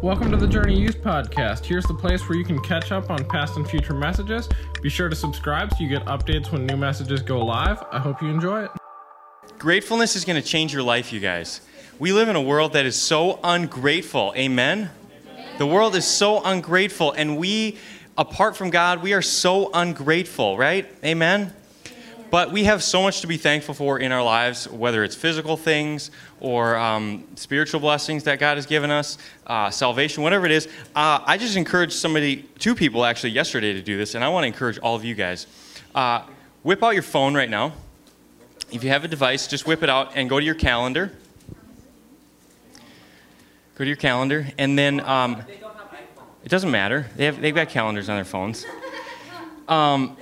Welcome 0.00 0.30
to 0.30 0.36
the 0.36 0.46
Journey 0.46 0.78
Youth 0.78 1.02
Podcast. 1.02 1.64
Here's 1.64 1.84
the 1.86 1.94
place 1.94 2.28
where 2.28 2.38
you 2.38 2.44
can 2.44 2.60
catch 2.60 2.92
up 2.92 3.10
on 3.10 3.24
past 3.24 3.56
and 3.56 3.68
future 3.68 3.94
messages. 3.94 4.48
Be 4.80 4.88
sure 4.88 5.08
to 5.08 5.16
subscribe 5.16 5.72
so 5.72 5.78
you 5.80 5.88
get 5.88 6.04
updates 6.04 6.52
when 6.52 6.66
new 6.66 6.76
messages 6.76 7.20
go 7.20 7.44
live. 7.44 7.82
I 7.90 7.98
hope 7.98 8.22
you 8.22 8.28
enjoy 8.28 8.62
it. 8.66 8.70
Gratefulness 9.58 10.14
is 10.14 10.24
going 10.24 10.40
to 10.40 10.46
change 10.46 10.72
your 10.72 10.84
life, 10.84 11.12
you 11.12 11.18
guys. 11.18 11.62
We 11.98 12.12
live 12.12 12.28
in 12.28 12.36
a 12.36 12.40
world 12.40 12.74
that 12.74 12.86
is 12.86 12.94
so 12.94 13.40
ungrateful. 13.42 14.32
Amen? 14.36 14.88
The 15.58 15.66
world 15.66 15.96
is 15.96 16.06
so 16.06 16.40
ungrateful, 16.44 17.10
and 17.10 17.36
we, 17.36 17.76
apart 18.16 18.56
from 18.56 18.70
God, 18.70 19.02
we 19.02 19.14
are 19.14 19.22
so 19.22 19.68
ungrateful, 19.74 20.56
right? 20.56 20.88
Amen? 21.04 21.52
But 22.32 22.50
we 22.50 22.64
have 22.64 22.82
so 22.82 23.02
much 23.02 23.20
to 23.20 23.26
be 23.26 23.36
thankful 23.36 23.74
for 23.74 23.98
in 23.98 24.10
our 24.10 24.22
lives, 24.22 24.66
whether 24.66 25.04
it's 25.04 25.14
physical 25.14 25.58
things 25.58 26.10
or 26.40 26.76
um, 26.76 27.26
spiritual 27.34 27.78
blessings 27.78 28.24
that 28.24 28.38
God 28.38 28.56
has 28.56 28.64
given 28.64 28.90
us, 28.90 29.18
uh, 29.46 29.68
salvation, 29.68 30.22
whatever 30.22 30.46
it 30.46 30.52
is. 30.52 30.66
Uh, 30.96 31.20
I 31.26 31.36
just 31.36 31.56
encouraged 31.56 31.92
somebody, 31.92 32.48
two 32.58 32.74
people 32.74 33.04
actually, 33.04 33.32
yesterday 33.32 33.74
to 33.74 33.82
do 33.82 33.98
this, 33.98 34.14
and 34.14 34.24
I 34.24 34.30
want 34.30 34.44
to 34.44 34.46
encourage 34.46 34.78
all 34.78 34.96
of 34.96 35.04
you 35.04 35.14
guys. 35.14 35.46
Uh, 35.94 36.22
whip 36.62 36.82
out 36.82 36.94
your 36.94 37.02
phone 37.02 37.34
right 37.34 37.50
now. 37.50 37.74
If 38.70 38.82
you 38.82 38.88
have 38.88 39.04
a 39.04 39.08
device, 39.08 39.46
just 39.46 39.66
whip 39.66 39.82
it 39.82 39.90
out 39.90 40.12
and 40.14 40.30
go 40.30 40.40
to 40.40 40.46
your 40.46 40.54
calendar. 40.54 41.12
Go 43.74 43.84
to 43.84 43.86
your 43.86 43.96
calendar, 43.96 44.46
and 44.56 44.78
then 44.78 45.00
um, 45.00 45.42
it 46.42 46.48
doesn't 46.48 46.70
matter. 46.70 47.10
They 47.14 47.26
have, 47.26 47.42
they've 47.42 47.54
got 47.54 47.68
calendars 47.68 48.08
on 48.08 48.16
their 48.16 48.24
phones. 48.24 48.64
Um, 49.68 50.16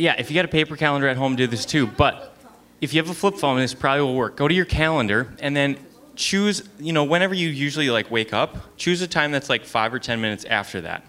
yeah, 0.00 0.14
if 0.18 0.30
you 0.30 0.34
got 0.34 0.44
a 0.44 0.48
paper 0.48 0.76
calendar 0.76 1.06
at 1.08 1.16
home, 1.16 1.36
do 1.36 1.46
this 1.46 1.66
too. 1.66 1.86
But 1.86 2.34
if 2.80 2.94
you 2.94 3.00
have 3.02 3.10
a 3.10 3.14
flip 3.14 3.36
phone, 3.36 3.58
this 3.58 3.74
probably 3.74 4.02
will 4.02 4.14
work. 4.14 4.36
Go 4.36 4.48
to 4.48 4.54
your 4.54 4.64
calendar 4.64 5.32
and 5.40 5.54
then 5.54 5.78
choose, 6.16 6.62
you 6.78 6.92
know, 6.92 7.04
whenever 7.04 7.34
you 7.34 7.48
usually 7.48 7.90
like 7.90 8.10
wake 8.10 8.32
up, 8.32 8.76
choose 8.76 9.02
a 9.02 9.06
time 9.06 9.30
that's 9.30 9.48
like 9.48 9.64
five 9.64 9.92
or 9.92 9.98
ten 9.98 10.20
minutes 10.20 10.44
after 10.46 10.80
that. 10.80 11.04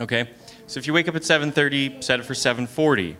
Okay? 0.00 0.30
So 0.66 0.78
if 0.78 0.86
you 0.86 0.94
wake 0.94 1.08
up 1.08 1.14
at 1.14 1.22
7:30, 1.22 2.02
set 2.02 2.18
it 2.20 2.24
for 2.24 2.34
7:40. 2.34 3.16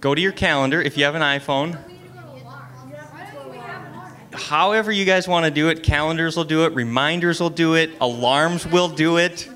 Go 0.00 0.14
to 0.14 0.20
your 0.20 0.32
calendar 0.32 0.80
if 0.80 0.96
you 0.96 1.04
have 1.04 1.14
an 1.14 1.22
iPhone. 1.22 1.78
However 4.32 4.90
you 4.90 5.04
guys 5.04 5.28
want 5.28 5.44
to 5.44 5.50
do 5.50 5.68
it, 5.68 5.82
calendars 5.82 6.36
will 6.36 6.44
do 6.44 6.64
it, 6.64 6.74
reminders 6.74 7.40
will 7.40 7.50
do 7.50 7.74
it, 7.74 7.90
alarms 8.00 8.66
will 8.66 8.88
do 8.88 9.18
it. 9.18 9.48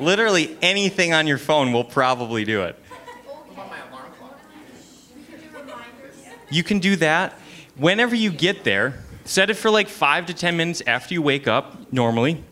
Literally 0.00 0.56
anything 0.62 1.12
on 1.12 1.26
your 1.26 1.38
phone 1.38 1.72
will 1.72 1.84
probably 1.84 2.44
do 2.44 2.62
it. 2.62 2.78
You 6.50 6.62
can 6.62 6.78
do 6.78 6.96
that. 6.96 7.32
Whenever 7.76 8.14
you 8.14 8.30
get 8.30 8.62
there, 8.62 9.02
set 9.24 9.50
it 9.50 9.54
for 9.54 9.70
like 9.70 9.88
five 9.88 10.26
to 10.26 10.34
10 10.34 10.56
minutes 10.56 10.82
after 10.86 11.14
you 11.14 11.22
wake 11.22 11.48
up, 11.48 11.92
normally. 11.92 12.44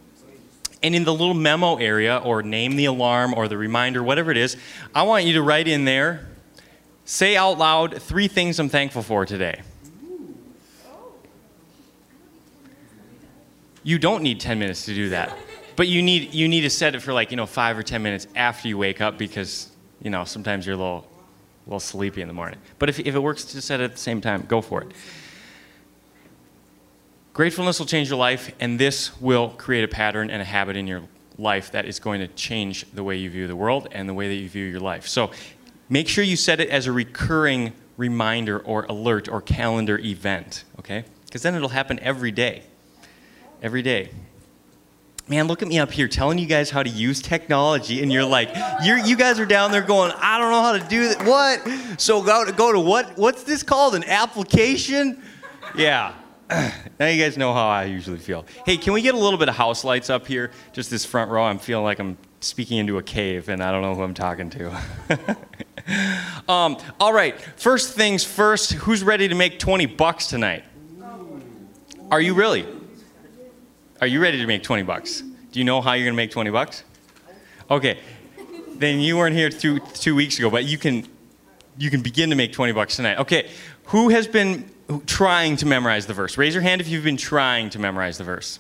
And 0.83 0.95
in 0.95 1.05
the 1.05 1.13
little 1.13 1.35
memo 1.35 1.77
area, 1.77 2.19
or 2.19 2.43
name 2.43 2.75
the 2.75 2.87
alarm 2.87 3.35
or 3.35 3.47
the 3.47 3.57
reminder, 3.57 4.03
whatever 4.03 4.33
it 4.33 4.37
is, 4.37 4.57
I 4.93 5.05
want 5.05 5.25
you 5.25 5.35
to 5.35 5.43
write 5.43 5.69
in 5.69 5.85
there, 5.85 6.27
say 7.05 7.37
out 7.37 7.59
loud 7.59 8.03
three 8.03 8.27
things 8.27 8.59
I'm 8.59 8.69
thankful 8.69 9.03
for 9.03 9.25
today. 9.25 9.63
You 13.85 13.99
don't 13.99 14.23
need 14.23 14.41
10 14.41 14.59
minutes 14.59 14.85
to 14.87 14.95
do 14.95 15.11
that. 15.11 15.37
But 15.83 15.89
you 15.89 16.01
need, 16.01 16.33
you 16.33 16.47
need 16.47 16.61
to 16.61 16.71
set 16.71 16.95
it 16.95 17.03
for 17.03 17.13
like, 17.13 17.33
you 17.33 17.37
know, 17.37 17.45
five 17.45 17.77
or 17.77 17.83
10 17.83 18.05
minutes 18.05 18.29
after 18.37 18.69
you 18.69 18.79
wake 18.79 19.01
up 19.01 19.19
because, 19.19 19.69
you 20.01 20.11
know, 20.11 20.23
sometimes 20.23 20.65
you're 20.65 20.77
a 20.77 20.79
little, 20.79 21.05
a 21.67 21.71
little 21.71 21.81
sleepy 21.81 22.23
in 22.23 22.29
the 22.29 22.35
morning. 22.35 22.61
But 22.79 22.89
if, 22.89 23.01
if 23.01 23.17
it 23.17 23.19
works 23.19 23.45
to 23.47 23.61
set 23.61 23.81
it 23.81 23.83
at 23.87 23.93
the 23.95 23.99
same 23.99 24.21
time, 24.21 24.45
go 24.47 24.61
for 24.61 24.83
it. 24.83 24.93
Gratefulness 27.33 27.81
will 27.81 27.87
change 27.87 28.11
your 28.11 28.19
life, 28.21 28.55
and 28.61 28.79
this 28.79 29.21
will 29.21 29.49
create 29.49 29.83
a 29.83 29.89
pattern 29.89 30.31
and 30.31 30.41
a 30.41 30.45
habit 30.45 30.77
in 30.77 30.87
your 30.87 31.03
life 31.37 31.73
that 31.73 31.85
is 31.85 31.99
going 31.99 32.21
to 32.21 32.29
change 32.29 32.87
the 32.93 33.03
way 33.03 33.17
you 33.17 33.29
view 33.29 33.49
the 33.49 33.57
world 33.57 33.89
and 33.91 34.09
the 34.09 34.15
way 34.15 34.29
that 34.29 34.37
you 34.37 34.49
view 34.49 34.67
your 34.67 34.79
life. 34.79 35.09
So 35.09 35.33
make 35.89 36.07
sure 36.07 36.23
you 36.23 36.37
set 36.37 36.61
it 36.61 36.69
as 36.69 36.87
a 36.87 36.93
recurring 36.93 37.73
reminder 37.97 38.61
or 38.61 38.85
alert 38.85 39.29
or 39.29 39.41
calendar 39.41 39.99
event, 39.99 40.63
okay? 40.79 41.05
Because 41.25 41.43
then 41.43 41.57
it'll 41.57 41.71
happen 41.71 41.99
every 41.99 42.31
day. 42.31 42.63
Every 43.61 43.83
day. 43.83 44.11
Man, 45.33 45.47
look 45.47 45.63
at 45.63 45.69
me 45.69 45.79
up 45.79 45.91
here 45.91 46.09
telling 46.09 46.37
you 46.37 46.45
guys 46.45 46.69
how 46.69 46.83
to 46.83 46.91
use 46.91 47.23
technology, 47.23 48.03
and 48.03 48.13
you're 48.13 48.23
like, 48.23 48.55
you're, 48.85 48.99
you 48.99 49.17
guys 49.17 49.41
are 49.41 49.47
down 49.47 49.73
there 49.73 49.81
going, 49.81 50.13
I 50.15 50.37
don't 50.37 50.51
know 50.51 50.61
how 50.61 50.73
to 50.73 50.89
do 50.91 51.09
that. 51.09 51.27
What? 51.27 51.99
So 51.99 52.23
go 52.23 52.45
to, 52.45 52.53
go 52.53 52.71
to 52.71 52.79
what? 52.79 53.17
What's 53.17 53.43
this 53.43 53.63
called? 53.63 53.95
An 53.95 54.05
application? 54.05 55.23
Yeah. 55.75 56.13
now 56.51 57.07
you 57.07 57.19
guys 57.19 57.39
know 57.39 57.55
how 57.55 57.67
I 57.67 57.85
usually 57.85 58.19
feel. 58.19 58.45
Hey, 58.67 58.77
can 58.77 58.93
we 58.93 59.01
get 59.01 59.15
a 59.15 59.19
little 59.19 59.39
bit 59.39 59.49
of 59.49 59.55
house 59.57 59.85
lights 59.85 60.11
up 60.11 60.27
here? 60.27 60.51
Just 60.75 60.91
this 60.91 61.07
front 61.07 61.31
row. 61.31 61.45
I'm 61.45 61.59
feeling 61.59 61.85
like 61.85 61.99
I'm 61.99 62.19
speaking 62.41 62.77
into 62.77 62.99
a 62.99 63.03
cave, 63.03 63.49
and 63.49 63.63
I 63.63 63.73
don't 63.73 63.81
know 63.81 63.95
who 63.95 64.03
I'm 64.03 64.13
talking 64.13 64.51
to. 64.51 64.71
um, 66.47 66.77
all 67.01 67.15
right. 67.15 67.41
First 67.57 67.95
things 67.95 68.23
first. 68.23 68.73
Who's 68.73 69.03
ready 69.03 69.29
to 69.29 69.35
make 69.35 69.59
20 69.59 69.87
bucks 69.87 70.27
tonight? 70.27 70.65
Are 72.11 72.21
you 72.21 72.35
really? 72.35 72.67
Are 74.03 74.09
you 74.09 74.21
ready 74.21 74.39
to 74.39 74.47
make 74.49 74.65
20 74.65 74.83
bucks? 74.83 75.21
Do 75.21 75.61
you 75.61 75.65
know 75.65 75.81
how 75.81 75.93
you're 75.93 76.05
going 76.05 76.15
to 76.15 76.17
make 76.17 76.33
20 76.33 76.51
bucks? 76.51 76.83
Okay. 77.71 78.01
Then 78.75 78.99
you 78.99 79.17
weren't 79.17 79.37
here 79.37 79.49
two, 79.49 79.79
two 79.79 80.17
weeks 80.17 80.41
ago, 80.41 80.51
but 80.51 80.65
you 80.65 80.77
can, 80.77 81.07
you 81.79 81.89
can 81.89 82.03
begin 82.03 82.29
to 82.31 82.35
make 82.35 82.53
20 82.53 82.73
bucks 82.73 82.97
tonight. 82.97 83.21
Okay. 83.21 83.49
Who 83.85 84.09
has 84.09 84.27
been 84.27 84.69
trying 85.07 85.55
to 85.59 85.67
memorize 85.67 86.07
the 86.07 86.15
verse? 86.15 86.37
Raise 86.37 86.53
your 86.53 86.65
hand 86.65 86.81
if 86.81 86.89
you've 86.89 87.05
been 87.05 87.17
trying 87.17 87.71
to 87.71 87.79
memorize 87.79 88.19
the 88.19 88.25
verse. 88.25 88.59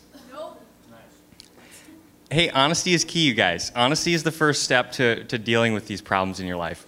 Hey, 2.31 2.49
honesty 2.49 2.95
is 2.95 3.05
key, 3.05 3.27
you 3.27 3.35
guys. 3.35 3.73
Honesty 3.75 4.15
is 4.15 4.23
the 4.23 4.31
first 4.31 4.63
step 4.63 4.93
to, 4.93 5.25
to 5.25 5.39
dealing 5.39 5.75
with 5.75 5.89
these 5.89 6.01
problems 6.01 6.39
in 6.39 6.47
your 6.47 6.57
life. 6.57 6.87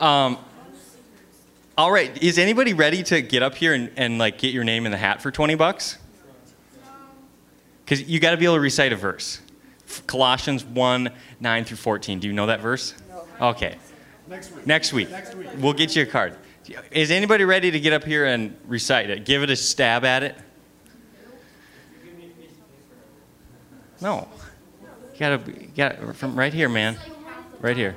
Um, 0.00 0.38
all 1.76 1.90
right, 1.90 2.22
is 2.22 2.38
anybody 2.38 2.72
ready 2.72 3.02
to 3.02 3.20
get 3.20 3.42
up 3.42 3.56
here 3.56 3.74
and, 3.74 3.90
and 3.96 4.16
like 4.16 4.38
get 4.38 4.54
your 4.54 4.62
name 4.62 4.86
in 4.86 4.92
the 4.92 4.96
hat 4.96 5.22
for 5.22 5.32
20 5.32 5.56
bucks? 5.56 5.98
Because 7.86 8.02
you 8.02 8.18
got 8.18 8.32
to 8.32 8.36
be 8.36 8.44
able 8.44 8.56
to 8.56 8.60
recite 8.60 8.92
a 8.92 8.96
verse. 8.96 9.40
Colossians 10.08 10.64
1 10.64 11.08
9 11.38 11.64
through 11.64 11.76
14. 11.76 12.18
Do 12.18 12.26
you 12.26 12.32
know 12.32 12.46
that 12.46 12.60
verse? 12.60 12.94
No. 13.08 13.48
Okay. 13.50 13.78
Next 14.26 14.50
week. 14.52 14.66
Next 14.66 14.92
week. 14.92 15.10
Next 15.10 15.34
week. 15.36 15.48
We'll 15.58 15.72
get 15.72 15.94
you 15.94 16.02
a 16.02 16.06
card. 16.06 16.36
Is 16.90 17.12
anybody 17.12 17.44
ready 17.44 17.70
to 17.70 17.78
get 17.78 17.92
up 17.92 18.02
here 18.02 18.24
and 18.24 18.56
recite 18.66 19.08
it? 19.08 19.24
Give 19.24 19.44
it 19.44 19.50
a 19.50 19.56
stab 19.56 20.04
at 20.04 20.24
it? 20.24 20.36
No. 24.00 24.26
You 25.14 25.20
gotta, 25.20 25.52
you 25.52 25.68
gotta, 25.76 26.12
from 26.12 26.36
right 26.36 26.52
here, 26.52 26.68
man. 26.68 26.98
Right 27.60 27.76
here. 27.76 27.94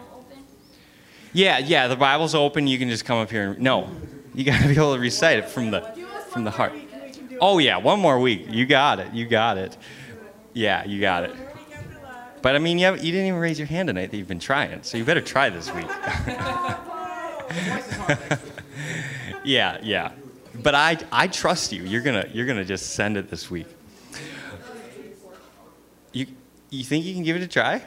Yeah, 1.34 1.58
yeah, 1.58 1.88
the 1.88 1.96
Bible's 1.96 2.36
open. 2.36 2.68
You 2.68 2.78
can 2.78 2.90
just 2.90 3.06
come 3.06 3.18
up 3.18 3.32
here 3.32 3.52
and, 3.52 3.60
no. 3.60 3.90
You 4.36 4.44
gotta 4.44 4.68
be 4.68 4.76
able 4.76 4.94
to 4.94 5.02
recite 5.02 5.40
it 5.40 5.50
from 5.50 5.72
the, 5.72 5.82
from 6.30 6.44
the 6.44 6.52
heart. 6.52 6.74
Oh, 7.42 7.58
yeah, 7.58 7.78
one 7.78 8.00
more 8.00 8.20
week. 8.20 8.48
You 8.50 8.66
got 8.66 9.00
it. 9.00 9.14
You 9.14 9.26
got 9.26 9.58
it. 9.58 9.78
Yeah, 10.54 10.86
you 10.86 11.00
got 11.00 11.24
it. 11.24 11.36
But 12.42 12.56
I 12.56 12.60
mean, 12.60 12.80
you, 12.80 12.86
have, 12.86 13.04
you 13.04 13.12
didn't 13.12 13.28
even 13.28 13.40
raise 13.40 13.60
your 13.60 13.68
hand 13.68 13.88
tonight 13.88 14.12
that 14.12 14.18
you've 14.18 14.28
been 14.28 14.40
trying, 14.40 14.84
so 14.84 14.98
you 14.98 15.04
better 15.04 15.22
try 15.22 15.50
this 15.50 15.74
week. 15.74 15.88
yeah, 19.44 19.78
yeah. 19.82 20.12
But 20.62 20.76
I, 20.76 20.98
I 21.12 21.28
trust 21.28 21.72
you. 21.72 21.84
You're 21.84 22.02
gonna, 22.02 22.28
you're 22.34 22.46
gonna 22.46 22.66
just 22.66 22.94
send 22.94 23.18
it 23.18 23.30
this 23.30 23.52
week. 23.52 23.68
You, 26.14 26.28
you 26.70 26.84
think 26.84 27.06
you 27.06 27.14
can 27.14 27.24
give 27.24 27.36
it 27.36 27.42
a 27.42 27.48
try? 27.48 27.82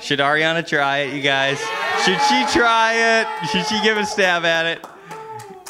Should 0.00 0.20
Ariana 0.20 0.66
try 0.66 0.98
it, 0.98 1.14
you 1.14 1.22
guys? 1.22 1.58
Should 2.04 2.20
she 2.22 2.58
try 2.58 3.20
it? 3.20 3.48
Should 3.48 3.66
she 3.66 3.80
give 3.82 3.96
a 3.96 4.06
stab 4.06 4.44
at 4.44 4.66
it? 4.66 4.84
All 4.84 4.92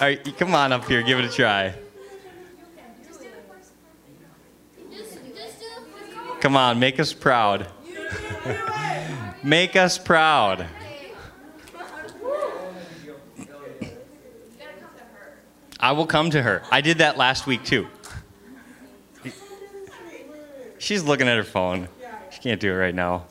right, 0.01 0.39
come 0.39 0.55
on 0.55 0.73
up 0.73 0.87
here, 0.87 1.03
give 1.03 1.19
it 1.19 1.25
a 1.25 1.31
try. 1.31 1.75
Come 6.49 6.57
on, 6.57 6.79
make 6.79 6.99
us 6.99 7.13
proud. 7.13 7.67
make 9.43 9.77
us 9.77 9.99
proud. 9.99 10.65
I 15.79 15.93
will 15.93 16.07
come 16.07 16.31
to 16.31 16.41
her. 16.41 16.63
I 16.71 16.81
did 16.81 16.99
that 16.99 17.19
last 17.19 17.47
week 17.47 17.65
too. 17.65 17.87
She's 20.79 21.03
looking 21.03 21.29
at 21.29 21.37
her 21.37 21.45
phone. 21.45 21.87
She 22.31 22.41
can't 22.41 22.63
do 22.63 22.73
it 22.73 22.77
right 22.77 22.95
now. 22.95 23.27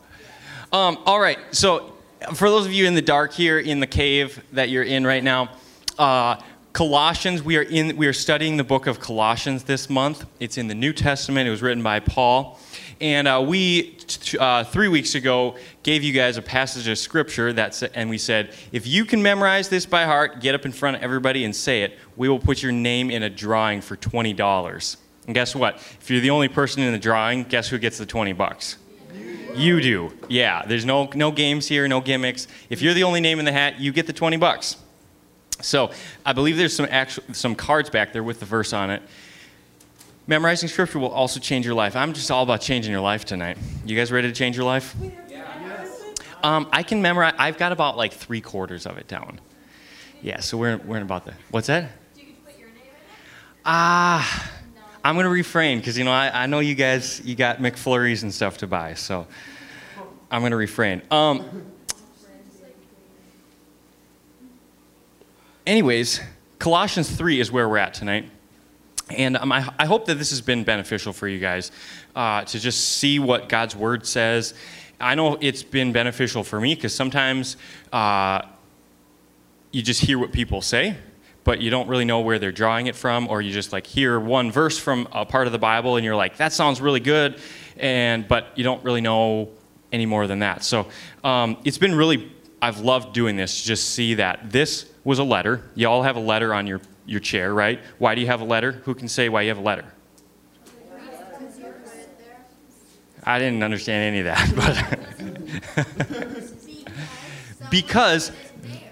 Um, 0.72 0.98
all 1.04 1.18
right, 1.18 1.40
so 1.50 1.94
for 2.34 2.48
those 2.48 2.66
of 2.66 2.72
you 2.72 2.86
in 2.86 2.94
the 2.94 3.02
dark 3.02 3.32
here 3.32 3.58
in 3.58 3.80
the 3.80 3.88
cave 3.88 4.40
that 4.52 4.68
you're 4.68 4.84
in 4.84 5.04
right 5.04 5.24
now, 5.24 5.50
uh, 5.98 6.40
Colossians, 6.78 7.42
we 7.42 7.56
are 7.56 7.62
in 7.62 7.96
we 7.96 8.06
are 8.06 8.12
studying 8.12 8.56
the 8.56 8.62
book 8.62 8.86
of 8.86 9.00
Colossians 9.00 9.64
this 9.64 9.90
month. 9.90 10.24
It's 10.38 10.58
in 10.58 10.68
the 10.68 10.76
New 10.76 10.92
Testament. 10.92 11.48
It 11.48 11.50
was 11.50 11.60
written 11.60 11.82
by 11.82 11.98
Paul. 11.98 12.60
And 13.00 13.26
uh, 13.26 13.44
we, 13.44 13.98
uh, 14.38 14.62
three 14.62 14.86
weeks 14.86 15.16
ago, 15.16 15.56
gave 15.82 16.04
you 16.04 16.12
guys 16.12 16.36
a 16.36 16.42
passage 16.42 16.86
of 16.86 16.96
scripture 16.96 17.52
that 17.52 17.82
and 17.96 18.08
we 18.08 18.16
said, 18.16 18.54
if 18.70 18.86
you 18.86 19.04
can 19.04 19.20
memorize 19.24 19.68
this 19.68 19.86
by 19.86 20.04
heart, 20.04 20.40
get 20.40 20.54
up 20.54 20.64
in 20.64 20.70
front 20.70 20.96
of 20.96 21.02
everybody 21.02 21.44
and 21.44 21.56
say 21.56 21.82
it, 21.82 21.98
we 22.16 22.28
will 22.28 22.38
put 22.38 22.62
your 22.62 22.70
name 22.70 23.10
in 23.10 23.24
a 23.24 23.28
drawing 23.28 23.80
for 23.80 23.96
$20. 23.96 24.96
And 25.26 25.34
guess 25.34 25.56
what? 25.56 25.78
If 26.00 26.08
you're 26.08 26.20
the 26.20 26.30
only 26.30 26.46
person 26.46 26.84
in 26.84 26.92
the 26.92 26.98
drawing, 27.00 27.42
guess 27.42 27.68
who 27.68 27.78
gets 27.78 27.98
the 27.98 28.06
20 28.06 28.34
bucks? 28.34 28.76
You 29.52 29.80
do. 29.80 30.12
Yeah, 30.28 30.64
there's 30.64 30.84
no, 30.84 31.10
no 31.16 31.32
games 31.32 31.66
here, 31.66 31.88
no 31.88 32.00
gimmicks. 32.00 32.46
If 32.70 32.82
you're 32.82 32.94
the 32.94 33.02
only 33.02 33.20
name 33.20 33.40
in 33.40 33.46
the 33.46 33.52
hat, 33.52 33.80
you 33.80 33.90
get 33.92 34.06
the 34.06 34.12
20 34.12 34.36
bucks. 34.36 34.76
So 35.60 35.90
I 36.24 36.32
believe 36.32 36.56
there's 36.56 36.74
some, 36.74 36.86
actual, 36.90 37.24
some 37.32 37.54
cards 37.54 37.90
back 37.90 38.12
there 38.12 38.22
with 38.22 38.40
the 38.40 38.46
verse 38.46 38.72
on 38.72 38.90
it. 38.90 39.02
Memorizing 40.26 40.68
scripture 40.68 40.98
will 40.98 41.10
also 41.10 41.40
change 41.40 41.64
your 41.64 41.74
life. 41.74 41.96
I'm 41.96 42.12
just 42.12 42.30
all 42.30 42.42
about 42.42 42.60
changing 42.60 42.92
your 42.92 43.00
life 43.00 43.24
tonight. 43.24 43.56
You 43.84 43.96
guys 43.96 44.12
ready 44.12 44.28
to 44.28 44.34
change 44.34 44.56
your 44.56 44.66
life? 44.66 44.94
Um, 46.42 46.68
I 46.70 46.82
can 46.82 47.02
memorize, 47.02 47.34
I've 47.38 47.58
got 47.58 47.72
about 47.72 47.96
like 47.96 48.12
three 48.12 48.40
quarters 48.40 48.86
of 48.86 48.98
it 48.98 49.08
down. 49.08 49.40
Yeah, 50.22 50.40
so 50.40 50.56
we're, 50.58 50.76
we're 50.78 50.96
in 50.96 51.02
about 51.02 51.24
the, 51.24 51.34
what's 51.50 51.66
that? 51.68 51.90
Ah, 53.64 54.50
I'm 55.02 55.14
going 55.14 55.24
to 55.24 55.30
refrain 55.30 55.78
because, 55.78 55.96
you 55.98 56.04
know, 56.04 56.12
I, 56.12 56.44
I 56.44 56.46
know 56.46 56.60
you 56.60 56.74
guys, 56.74 57.20
you 57.24 57.34
got 57.34 57.58
McFlurries 57.58 58.22
and 58.22 58.32
stuff 58.32 58.58
to 58.58 58.66
buy, 58.66 58.94
so 58.94 59.26
I'm 60.30 60.42
going 60.42 60.52
to 60.52 60.56
refrain. 60.56 61.02
Um, 61.10 61.66
anyways, 65.68 66.20
Colossians 66.58 67.10
3 67.10 67.40
is 67.40 67.52
where 67.52 67.68
we're 67.68 67.76
at 67.76 67.94
tonight. 67.94 68.28
And 69.10 69.36
um, 69.36 69.52
I, 69.52 69.70
I, 69.78 69.86
hope 69.86 70.06
that 70.06 70.16
this 70.16 70.30
has 70.30 70.40
been 70.40 70.64
beneficial 70.64 71.12
for 71.12 71.28
you 71.28 71.38
guys 71.38 71.70
uh, 72.16 72.44
to 72.44 72.58
just 72.58 72.96
see 72.96 73.18
what 73.18 73.48
God's 73.48 73.76
Word 73.76 74.06
says. 74.06 74.54
I 75.00 75.14
know 75.14 75.38
it's 75.40 75.62
been 75.62 75.92
beneficial 75.92 76.42
for 76.42 76.60
me 76.60 76.74
because 76.74 76.94
sometimes 76.94 77.56
uh, 77.92 78.42
you 79.70 79.82
just 79.82 80.00
hear 80.00 80.18
what 80.18 80.32
people 80.32 80.60
say, 80.60 80.96
but 81.44 81.60
you 81.60 81.70
don't 81.70 81.88
really 81.88 82.04
know 82.04 82.20
where 82.20 82.38
they're 82.38 82.52
drawing 82.52 82.86
it 82.86 82.96
from, 82.96 83.28
or 83.28 83.40
you 83.40 83.50
just 83.50 83.72
like 83.72 83.86
hear 83.86 84.18
one 84.18 84.50
verse 84.50 84.78
from 84.78 85.08
a 85.12 85.24
part 85.24 85.46
of 85.46 85.52
the 85.52 85.58
Bible 85.58 85.96
and 85.96 86.04
you're 86.04 86.16
like, 86.16 86.36
that 86.38 86.52
sounds 86.52 86.80
really 86.80 87.00
good, 87.00 87.40
and 87.78 88.26
but 88.26 88.48
you 88.56 88.64
don't 88.64 88.82
really 88.84 89.00
know 89.00 89.48
any 89.92 90.06
more 90.06 90.26
than 90.26 90.40
that. 90.40 90.64
So 90.64 90.88
um, 91.24 91.56
it's 91.64 91.78
been 91.78 91.94
really, 91.94 92.30
I've 92.60 92.80
loved 92.80 93.12
doing 93.12 93.36
this. 93.36 93.62
Just 93.62 93.90
see 93.90 94.14
that 94.14 94.50
this 94.50 94.86
was 95.04 95.18
a 95.18 95.24
letter. 95.24 95.62
You 95.74 95.88
all 95.88 96.02
have 96.02 96.16
a 96.16 96.20
letter 96.20 96.52
on 96.52 96.66
your 96.66 96.80
your 97.06 97.20
chair, 97.20 97.54
right? 97.54 97.80
Why 97.98 98.14
do 98.14 98.20
you 98.20 98.26
have 98.26 98.40
a 98.40 98.44
letter? 98.44 98.72
Who 98.84 98.94
can 98.94 99.08
say 99.08 99.28
why 99.28 99.42
you 99.42 99.48
have 99.48 99.58
a 99.58 99.62
letter? 99.62 99.84
I 103.24 103.38
didn't 103.38 103.62
understand 103.62 104.04
any 104.04 104.20
of 104.20 104.26
that, 104.26 104.52
but 107.56 107.70
because 107.70 108.32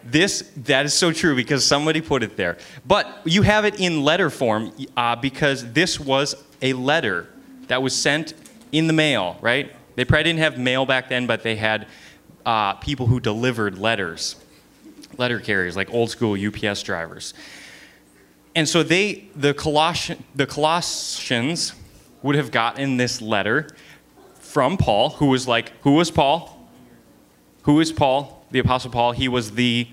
this 0.04 0.50
that 0.56 0.86
is 0.86 0.94
so 0.94 1.12
true 1.12 1.34
because 1.34 1.64
somebody 1.64 2.00
put 2.00 2.22
it 2.22 2.36
there. 2.36 2.58
But 2.86 3.22
you 3.24 3.42
have 3.42 3.64
it 3.64 3.80
in 3.80 4.02
letter 4.02 4.30
form 4.30 4.72
uh, 4.96 5.16
because 5.16 5.72
this 5.72 5.98
was 5.98 6.34
a 6.62 6.72
letter 6.72 7.28
that 7.68 7.82
was 7.82 7.94
sent 7.94 8.34
in 8.72 8.86
the 8.86 8.92
mail, 8.92 9.36
right? 9.40 9.72
They 9.96 10.04
probably 10.04 10.24
didn't 10.24 10.40
have 10.40 10.58
mail 10.58 10.86
back 10.86 11.08
then, 11.08 11.26
but 11.26 11.42
they 11.42 11.56
had 11.56 11.86
uh, 12.46 12.74
people 12.74 13.06
who 13.06 13.20
delivered 13.20 13.76
letters, 13.76 14.36
letter 15.18 15.40
carriers, 15.40 15.76
like 15.76 15.92
old 15.92 16.08
school 16.08 16.36
UPS 16.38 16.82
drivers. 16.82 17.34
And 18.54 18.66
so 18.66 18.82
they, 18.82 19.28
the, 19.34 19.52
Colossian, 19.52 20.24
the 20.34 20.46
Colossians 20.46 21.74
would 22.22 22.36
have 22.36 22.50
gotten 22.50 22.96
this 22.96 23.20
letter 23.20 23.68
from 24.34 24.78
Paul, 24.78 25.10
who 25.10 25.26
was 25.26 25.46
like, 25.46 25.72
who 25.82 25.92
was 25.92 26.10
Paul? 26.10 26.70
Who 27.64 27.80
is 27.80 27.92
Paul? 27.92 28.46
The 28.52 28.60
Apostle 28.60 28.90
Paul. 28.90 29.12
He 29.12 29.28
was 29.28 29.50
the 29.50 29.88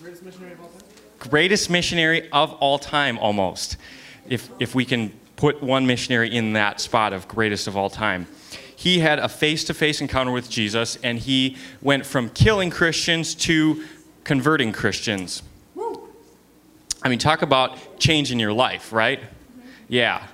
greatest 0.00 0.22
missionary 0.22 0.52
of 0.52 0.60
all 0.60 0.68
time, 0.68 0.88
greatest 1.18 1.70
missionary 1.70 2.30
of 2.30 2.52
all 2.52 2.78
time 2.78 3.18
almost. 3.18 3.78
If, 4.28 4.50
if 4.60 4.74
we 4.74 4.84
can 4.84 5.12
put 5.36 5.62
one 5.62 5.86
missionary 5.86 6.34
in 6.34 6.52
that 6.52 6.80
spot 6.80 7.12
of 7.12 7.26
greatest 7.26 7.66
of 7.66 7.76
all 7.76 7.90
time. 7.90 8.26
He 8.84 8.98
had 8.98 9.18
a 9.18 9.30
face 9.30 9.64
to 9.64 9.72
face 9.72 10.02
encounter 10.02 10.30
with 10.30 10.50
Jesus, 10.50 10.98
and 11.02 11.18
he 11.18 11.56
went 11.80 12.04
from 12.04 12.28
killing 12.28 12.68
Christians 12.68 13.34
to 13.36 13.82
converting 14.24 14.72
Christians. 14.72 15.42
I 17.02 17.08
mean, 17.08 17.18
talk 17.18 17.40
about 17.40 17.98
changing 17.98 18.38
your 18.38 18.52
life, 18.52 18.92
right? 18.92 19.20
Yeah. 19.88 20.26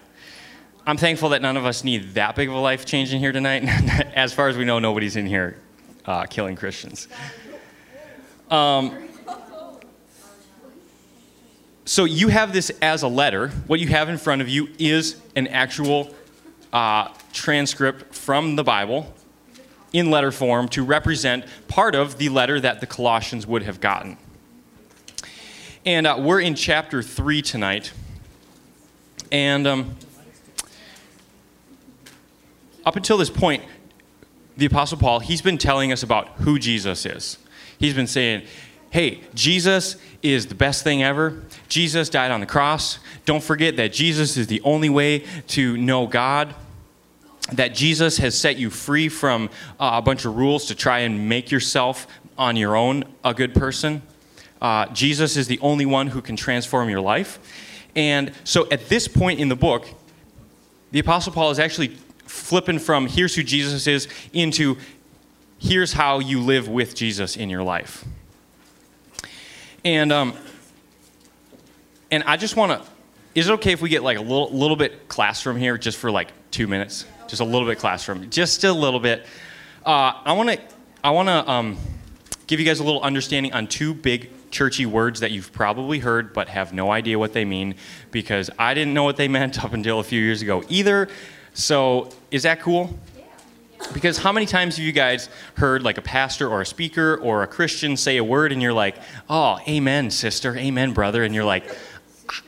I'm 0.84 0.96
thankful 0.96 1.28
that 1.28 1.42
none 1.42 1.56
of 1.56 1.64
us 1.64 1.84
need 1.84 2.14
that 2.14 2.34
big 2.34 2.48
of 2.48 2.56
a 2.56 2.58
life 2.58 2.84
change 2.84 3.12
in 3.14 3.20
here 3.20 3.30
tonight. 3.30 3.62
as 4.16 4.32
far 4.32 4.48
as 4.48 4.56
we 4.56 4.64
know, 4.64 4.80
nobody's 4.80 5.14
in 5.14 5.26
here 5.26 5.56
uh, 6.04 6.24
killing 6.24 6.56
Christians. 6.56 7.06
Um, 8.50 9.08
so 11.84 12.02
you 12.02 12.26
have 12.26 12.52
this 12.52 12.70
as 12.82 13.04
a 13.04 13.08
letter. 13.08 13.50
What 13.68 13.78
you 13.78 13.86
have 13.86 14.08
in 14.08 14.18
front 14.18 14.42
of 14.42 14.48
you 14.48 14.70
is 14.76 15.20
an 15.36 15.46
actual 15.46 16.12
uh, 16.72 17.10
transcript 17.32 18.14
from 18.14 18.56
the 18.56 18.64
Bible 18.64 19.14
in 19.92 20.10
letter 20.10 20.30
form 20.30 20.68
to 20.68 20.84
represent 20.84 21.44
part 21.68 21.94
of 21.94 22.18
the 22.18 22.28
letter 22.28 22.60
that 22.60 22.80
the 22.80 22.86
Colossians 22.86 23.46
would 23.46 23.62
have 23.62 23.80
gotten. 23.80 24.16
And 25.84 26.06
uh, 26.06 26.16
we're 26.20 26.40
in 26.40 26.54
chapter 26.54 27.02
3 27.02 27.42
tonight. 27.42 27.92
And 29.32 29.66
um, 29.66 29.96
up 32.84 32.96
until 32.96 33.16
this 33.16 33.30
point, 33.30 33.64
the 34.56 34.66
Apostle 34.66 34.98
Paul, 34.98 35.20
he's 35.20 35.42
been 35.42 35.58
telling 35.58 35.90
us 35.90 36.02
about 36.02 36.28
who 36.38 36.58
Jesus 36.58 37.06
is. 37.06 37.38
He's 37.78 37.94
been 37.94 38.06
saying, 38.06 38.42
hey, 38.90 39.22
Jesus 39.34 39.96
is 40.22 40.46
the 40.46 40.54
best 40.54 40.84
thing 40.84 41.02
ever. 41.02 41.42
Jesus 41.68 42.10
died 42.10 42.30
on 42.30 42.40
the 42.40 42.46
cross. 42.46 42.98
Don't 43.24 43.42
forget 43.42 43.76
that 43.76 43.92
Jesus 43.92 44.36
is 44.36 44.48
the 44.48 44.60
only 44.62 44.90
way 44.90 45.24
to 45.48 45.76
know 45.76 46.06
God. 46.06 46.54
That 47.52 47.74
Jesus 47.74 48.18
has 48.18 48.38
set 48.38 48.56
you 48.56 48.70
free 48.70 49.08
from 49.08 49.50
uh, 49.78 49.92
a 49.94 50.02
bunch 50.02 50.24
of 50.24 50.36
rules 50.36 50.66
to 50.66 50.74
try 50.74 51.00
and 51.00 51.28
make 51.28 51.50
yourself 51.50 52.06
on 52.38 52.56
your 52.56 52.76
own 52.76 53.04
a 53.24 53.34
good 53.34 53.54
person. 53.54 54.02
Uh, 54.60 54.86
Jesus 54.86 55.36
is 55.36 55.46
the 55.46 55.58
only 55.60 55.86
one 55.86 56.06
who 56.06 56.20
can 56.20 56.36
transform 56.36 56.88
your 56.88 57.00
life. 57.00 57.38
And 57.96 58.32
so 58.44 58.68
at 58.70 58.88
this 58.88 59.08
point 59.08 59.40
in 59.40 59.48
the 59.48 59.56
book, 59.56 59.86
the 60.90 60.98
Apostle 60.98 61.32
Paul 61.32 61.50
is 61.50 61.58
actually 61.58 61.96
flipping 62.26 62.78
from 62.78 63.06
here's 63.06 63.34
who 63.34 63.42
Jesus 63.42 63.86
is 63.86 64.08
into 64.32 64.76
here's 65.58 65.92
how 65.92 66.18
you 66.18 66.40
live 66.40 66.68
with 66.68 66.94
Jesus 66.94 67.36
in 67.36 67.50
your 67.50 67.62
life. 67.62 68.04
And, 69.84 70.12
um, 70.12 70.34
and 72.10 72.22
I 72.24 72.36
just 72.36 72.56
want 72.56 72.72
to, 72.72 72.88
is 73.34 73.48
it 73.48 73.52
okay 73.52 73.72
if 73.72 73.82
we 73.82 73.88
get 73.88 74.02
like 74.02 74.18
a 74.18 74.22
little, 74.22 74.50
little 74.50 74.76
bit 74.76 75.08
classroom 75.08 75.56
here 75.56 75.78
just 75.78 75.98
for 75.98 76.10
like 76.10 76.32
two 76.50 76.66
minutes? 76.66 77.04
Just 77.30 77.40
a 77.40 77.44
little 77.44 77.66
bit 77.66 77.78
classroom, 77.78 78.28
just 78.28 78.64
a 78.64 78.72
little 78.72 78.98
bit. 78.98 79.24
Uh, 79.86 80.14
I 80.24 80.32
want 80.32 80.50
to, 80.50 80.58
I 81.04 81.10
want 81.10 81.28
to 81.28 81.48
um, 81.48 81.78
give 82.48 82.58
you 82.58 82.66
guys 82.66 82.80
a 82.80 82.84
little 82.84 83.00
understanding 83.02 83.52
on 83.52 83.68
two 83.68 83.94
big 83.94 84.32
churchy 84.50 84.84
words 84.84 85.20
that 85.20 85.30
you've 85.30 85.52
probably 85.52 86.00
heard 86.00 86.32
but 86.32 86.48
have 86.48 86.72
no 86.72 86.90
idea 86.90 87.16
what 87.16 87.32
they 87.32 87.44
mean 87.44 87.76
because 88.10 88.50
I 88.58 88.74
didn't 88.74 88.94
know 88.94 89.04
what 89.04 89.16
they 89.16 89.28
meant 89.38 89.62
up 89.64 89.72
until 89.72 90.00
a 90.00 90.02
few 90.02 90.20
years 90.20 90.42
ago 90.42 90.64
either. 90.68 91.08
So, 91.54 92.10
is 92.32 92.42
that 92.42 92.60
cool? 92.60 92.98
Because 93.94 94.18
how 94.18 94.32
many 94.32 94.46
times 94.46 94.76
have 94.76 94.84
you 94.84 94.90
guys 94.90 95.28
heard 95.54 95.84
like 95.84 95.98
a 95.98 96.02
pastor 96.02 96.48
or 96.48 96.62
a 96.62 96.66
speaker 96.66 97.16
or 97.18 97.44
a 97.44 97.46
Christian 97.46 97.96
say 97.96 98.16
a 98.16 98.24
word 98.24 98.50
and 98.50 98.60
you're 98.60 98.72
like, 98.72 98.96
oh, 99.28 99.60
amen, 99.68 100.10
sister, 100.10 100.56
amen, 100.56 100.94
brother, 100.94 101.22
and 101.22 101.32
you're 101.32 101.44
like, 101.44 101.64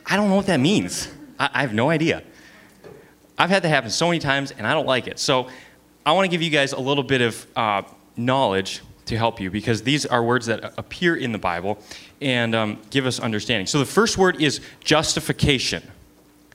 I 0.05 0.17
don't 0.17 0.27
know 0.27 0.35
what 0.35 0.47
that 0.47 0.59
means. 0.59 1.07
I, 1.39 1.49
I 1.53 1.61
have 1.61 1.73
no 1.73 1.89
idea. 1.89 2.23
I've 3.37 3.49
had 3.49 3.63
that 3.63 3.69
happen 3.69 3.89
so 3.89 4.07
many 4.07 4.19
times 4.19 4.51
and 4.51 4.65
I 4.65 4.73
don't 4.73 4.85
like 4.85 5.07
it. 5.07 5.19
So, 5.19 5.47
I 6.05 6.11
want 6.11 6.25
to 6.25 6.29
give 6.29 6.41
you 6.41 6.49
guys 6.49 6.73
a 6.73 6.79
little 6.79 7.03
bit 7.03 7.21
of 7.21 7.47
uh, 7.55 7.83
knowledge 8.17 8.81
to 9.05 9.17
help 9.17 9.39
you 9.39 9.49
because 9.49 9.83
these 9.83 10.05
are 10.05 10.23
words 10.23 10.45
that 10.47 10.73
appear 10.77 11.15
in 11.15 11.31
the 11.31 11.37
Bible 11.37 11.77
and 12.21 12.53
um, 12.55 12.81
give 12.89 13.05
us 13.05 13.19
understanding. 13.19 13.67
So 13.67 13.79
the 13.79 13.85
first 13.85 14.17
word 14.17 14.41
is 14.41 14.59
justification. 14.81 15.83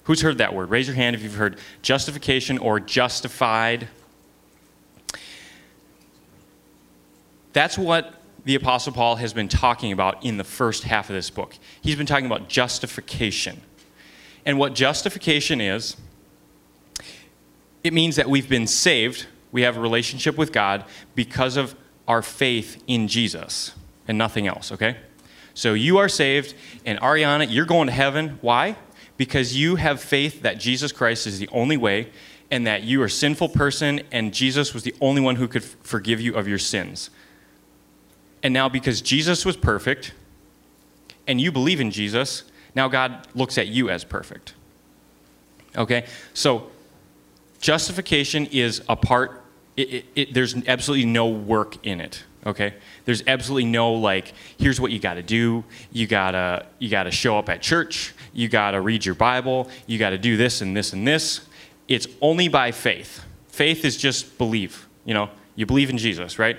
Who's 0.05 0.21
heard 0.21 0.39
that 0.39 0.55
word? 0.55 0.71
Raise 0.71 0.87
your 0.87 0.97
hand 0.97 1.17
if 1.17 1.23
you've 1.23 1.35
heard 1.35 1.59
justification 1.83 2.59
or 2.59 2.81
justified. 2.81 3.89
That's 7.53 7.77
what 7.77 8.15
the 8.45 8.55
Apostle 8.55 8.93
Paul 8.93 9.17
has 9.17 9.33
been 9.33 9.49
talking 9.49 9.93
about 9.93 10.25
in 10.25 10.37
the 10.37 10.45
first 10.45 10.85
half 10.85 11.11
of 11.11 11.15
this 11.15 11.29
book. 11.29 11.57
He's 11.81 11.97
been 11.97 12.07
talking 12.07 12.27
about 12.27 12.49
justification. 12.49 13.61
And 14.47 14.59
what 14.59 14.75
justification 14.75 15.61
is, 15.61 15.97
it 17.89 17.95
means 17.95 18.17
that 18.17 18.29
we've 18.29 18.51
been 18.51 18.67
saved, 18.67 19.27
we 19.51 19.63
have 19.63 19.79
a 19.79 19.81
relationship 19.81 20.37
with 20.37 20.53
God 20.53 20.85
because 21.15 21.57
of 21.57 21.75
our 22.07 22.21
faith 22.21 22.83
in 22.87 23.09
Jesus 23.09 23.73
and 24.07 24.19
nothing 24.19 24.47
else, 24.47 24.71
okay? 24.73 24.99
So 25.55 25.73
you 25.73 25.97
are 25.97 26.09
saved, 26.09 26.55
and 26.85 27.01
Ariana, 27.01 27.47
you're 27.49 27.65
going 27.65 27.87
to 27.87 27.93
heaven. 27.95 28.39
Why? 28.43 28.77
Because 29.17 29.57
you 29.57 29.77
have 29.77 30.03
faith 30.03 30.43
that 30.43 30.59
Jesus 30.59 30.93
Christ 30.93 31.27
is 31.27 31.39
the 31.39 31.49
only 31.49 31.79
way 31.79 32.11
and 32.51 32.67
that 32.67 32.83
you 32.83 33.01
are 33.01 33.07
a 33.07 33.11
sinful 33.11 33.49
person 33.49 34.03
and 34.13 34.35
Jesus 34.35 34.75
was 34.75 34.83
the 34.83 34.95
only 35.01 35.23
one 35.23 35.37
who 35.37 35.49
could 35.49 35.65
forgive 35.65 36.21
you 36.21 36.35
of 36.35 36.47
your 36.47 36.59
sins. 36.59 37.09
And 38.43 38.53
now, 38.53 38.69
because 38.69 39.01
Jesus 39.01 39.47
was 39.47 39.57
perfect 39.57 40.13
and 41.27 41.41
you 41.41 41.51
believe 41.51 41.81
in 41.81 41.91
Jesus, 41.91 42.45
now 42.75 42.87
God 42.87 43.27
looks 43.35 43.57
at 43.57 43.69
you 43.69 43.89
as 43.89 44.05
perfect. 44.05 44.53
Okay? 45.75 46.05
So, 46.35 46.71
justification 47.61 48.47
is 48.47 48.83
a 48.89 48.97
part, 48.97 49.45
it, 49.77 49.89
it, 49.89 50.05
it, 50.15 50.35
there's 50.35 50.55
absolutely 50.67 51.07
no 51.07 51.29
work 51.29 51.85
in 51.87 52.01
it. 52.01 52.25
Okay? 52.47 52.75
There's 53.05 53.23
absolutely 53.27 53.69
no 53.71 53.93
like, 53.93 54.33
here's 54.59 54.81
what 54.81 54.93
you 54.93 54.99
got 54.99 55.15
to 55.15 55.23
do. 55.23 55.65
You 55.93 56.07
gotta 56.07 56.67
you 56.79 56.89
gotta 56.89 57.11
show 57.11 57.39
up 57.39 57.49
at 57.49 57.61
church. 57.61 58.15
You 58.33 58.49
gotta 58.49 58.81
read 58.81 59.05
your 59.05 59.15
Bible. 59.15 59.69
You 59.87 59.99
gotta 59.99 60.19
do 60.19 60.37
this 60.37 60.61
and 60.61 60.77
this 60.77 60.93
and 60.93 61.07
this. 61.07 61.47
It's 61.89 62.07
only 62.21 62.49
by 62.49 62.71
faith. 62.71 63.25
Faith 63.49 63.85
is 63.85 63.97
just 63.97 64.39
believe. 64.39 64.87
You 65.05 65.15
know, 65.15 65.31
you 65.57 65.67
believe 65.67 65.91
in 65.91 65.99
Jesus, 65.99 66.39
right? 66.39 66.57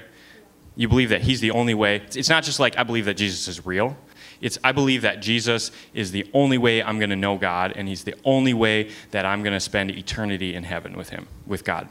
You 0.76 0.88
believe 0.88 1.10
that 1.10 1.22
He's 1.22 1.40
the 1.40 1.52
only 1.52 1.74
way. 1.74 2.02
It's 2.14 2.30
not 2.30 2.44
just 2.44 2.60
like 2.60 2.78
I 2.78 2.84
believe 2.84 3.06
that 3.06 3.16
Jesus 3.16 3.48
is 3.48 3.66
real. 3.66 3.96
It's 4.42 4.58
I 4.64 4.72
believe 4.72 5.02
that 5.02 5.22
Jesus 5.22 5.72
is 5.94 6.12
the 6.12 6.30
only 6.34 6.58
way 6.58 6.82
I'm 6.82 6.98
going 6.98 7.10
to 7.10 7.16
know 7.16 7.38
God, 7.38 7.74
and 7.76 7.88
He's 7.88 8.04
the 8.04 8.16
only 8.24 8.54
way 8.54 8.90
that 9.12 9.26
I'm 9.26 9.44
going 9.44 9.54
to 9.54 9.60
spend 9.60 9.92
eternity 9.92 10.56
in 10.56 10.64
heaven 10.64 10.96
with 10.96 11.10
Him, 11.10 11.28
with 11.46 11.64
God. 11.64 11.90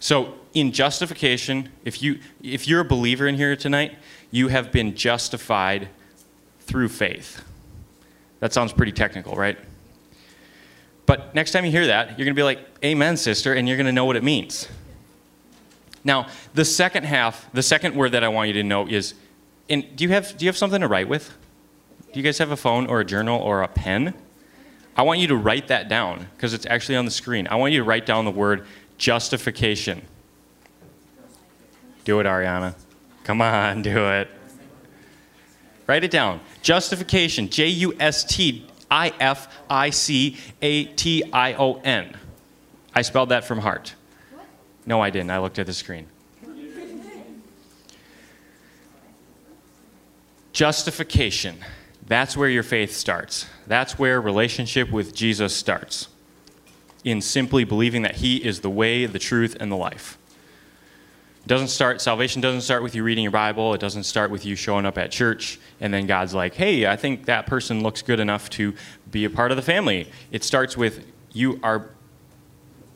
So, 0.00 0.34
in 0.54 0.72
justification, 0.72 1.70
if, 1.84 2.02
you, 2.02 2.20
if 2.42 2.66
you're 2.66 2.80
a 2.80 2.84
believer 2.84 3.26
in 3.26 3.34
here 3.34 3.54
tonight, 3.56 3.98
you 4.30 4.48
have 4.48 4.72
been 4.72 4.94
justified 4.94 5.88
through 6.60 6.88
faith. 6.88 7.44
That 8.40 8.52
sounds 8.52 8.72
pretty 8.72 8.92
technical, 8.92 9.34
right? 9.34 9.58
But 11.04 11.34
next 11.34 11.52
time 11.52 11.64
you 11.64 11.70
hear 11.70 11.86
that, 11.88 12.10
you're 12.10 12.24
going 12.24 12.28
to 12.28 12.34
be 12.34 12.42
like, 12.42 12.60
Amen, 12.84 13.16
sister, 13.16 13.54
and 13.54 13.66
you're 13.66 13.76
going 13.76 13.86
to 13.86 13.92
know 13.92 14.04
what 14.04 14.16
it 14.16 14.22
means. 14.22 14.68
Now, 16.04 16.28
the 16.54 16.64
second 16.64 17.04
half, 17.04 17.50
the 17.52 17.62
second 17.62 17.94
word 17.94 18.12
that 18.12 18.22
I 18.22 18.28
want 18.28 18.48
you 18.48 18.54
to 18.54 18.62
know 18.62 18.86
is, 18.86 19.14
and 19.68 19.96
do 19.96 20.04
you 20.04 20.10
have, 20.10 20.36
do 20.36 20.44
you 20.44 20.48
have 20.48 20.56
something 20.56 20.80
to 20.80 20.88
write 20.88 21.08
with? 21.08 21.36
Do 22.12 22.18
you 22.18 22.22
guys 22.22 22.38
have 22.38 22.50
a 22.50 22.56
phone 22.56 22.86
or 22.86 23.00
a 23.00 23.04
journal 23.04 23.40
or 23.40 23.62
a 23.62 23.68
pen? 23.68 24.14
I 24.96 25.02
want 25.02 25.20
you 25.20 25.26
to 25.28 25.36
write 25.36 25.68
that 25.68 25.88
down 25.88 26.26
because 26.36 26.54
it's 26.54 26.66
actually 26.66 26.96
on 26.96 27.04
the 27.04 27.10
screen. 27.10 27.46
I 27.48 27.56
want 27.56 27.72
you 27.72 27.78
to 27.80 27.84
write 27.84 28.06
down 28.06 28.24
the 28.24 28.30
word 28.30 28.66
justification. 28.96 30.02
Do 32.04 32.18
it, 32.20 32.24
Ariana. 32.24 32.74
Come 33.24 33.42
on, 33.42 33.82
do 33.82 34.08
it. 34.08 34.28
Write 35.86 36.04
it 36.04 36.10
down. 36.10 36.40
Justification. 36.62 37.48
J 37.48 37.68
U 37.68 37.94
S 38.00 38.24
T 38.24 38.66
I 38.90 39.12
F 39.20 39.54
I 39.70 39.90
C 39.90 40.36
A 40.62 40.84
T 40.84 41.24
I 41.32 41.54
O 41.54 41.74
N. 41.84 42.16
I 42.94 43.02
spelled 43.02 43.28
that 43.28 43.44
from 43.44 43.58
heart. 43.58 43.94
No, 44.86 45.00
I 45.00 45.10
didn't. 45.10 45.30
I 45.30 45.38
looked 45.38 45.58
at 45.58 45.66
the 45.66 45.74
screen. 45.74 46.06
Justification. 50.58 51.58
That's 52.08 52.36
where 52.36 52.48
your 52.48 52.64
faith 52.64 52.92
starts. 52.92 53.46
That's 53.68 53.96
where 53.96 54.20
relationship 54.20 54.90
with 54.90 55.14
Jesus 55.14 55.54
starts 55.54 56.08
in 57.04 57.20
simply 57.20 57.62
believing 57.62 58.02
that 58.02 58.16
He 58.16 58.38
is 58.38 58.58
the 58.58 58.68
way, 58.68 59.06
the 59.06 59.20
truth, 59.20 59.56
and 59.60 59.70
the 59.70 59.76
life. 59.76 60.18
It 61.44 61.46
doesn't 61.46 61.68
start, 61.68 62.00
salvation 62.00 62.42
doesn't 62.42 62.62
start 62.62 62.82
with 62.82 62.96
you 62.96 63.04
reading 63.04 63.22
your 63.22 63.30
Bible. 63.30 63.72
It 63.72 63.80
doesn't 63.80 64.02
start 64.02 64.32
with 64.32 64.44
you 64.44 64.56
showing 64.56 64.84
up 64.84 64.98
at 64.98 65.12
church 65.12 65.60
and 65.80 65.94
then 65.94 66.08
God's 66.08 66.34
like, 66.34 66.54
hey, 66.54 66.88
I 66.88 66.96
think 66.96 67.26
that 67.26 67.46
person 67.46 67.84
looks 67.84 68.02
good 68.02 68.18
enough 68.18 68.50
to 68.50 68.74
be 69.08 69.24
a 69.24 69.30
part 69.30 69.52
of 69.52 69.56
the 69.56 69.62
family. 69.62 70.10
It 70.32 70.42
starts 70.42 70.76
with 70.76 71.06
you 71.32 71.60
are 71.62 71.90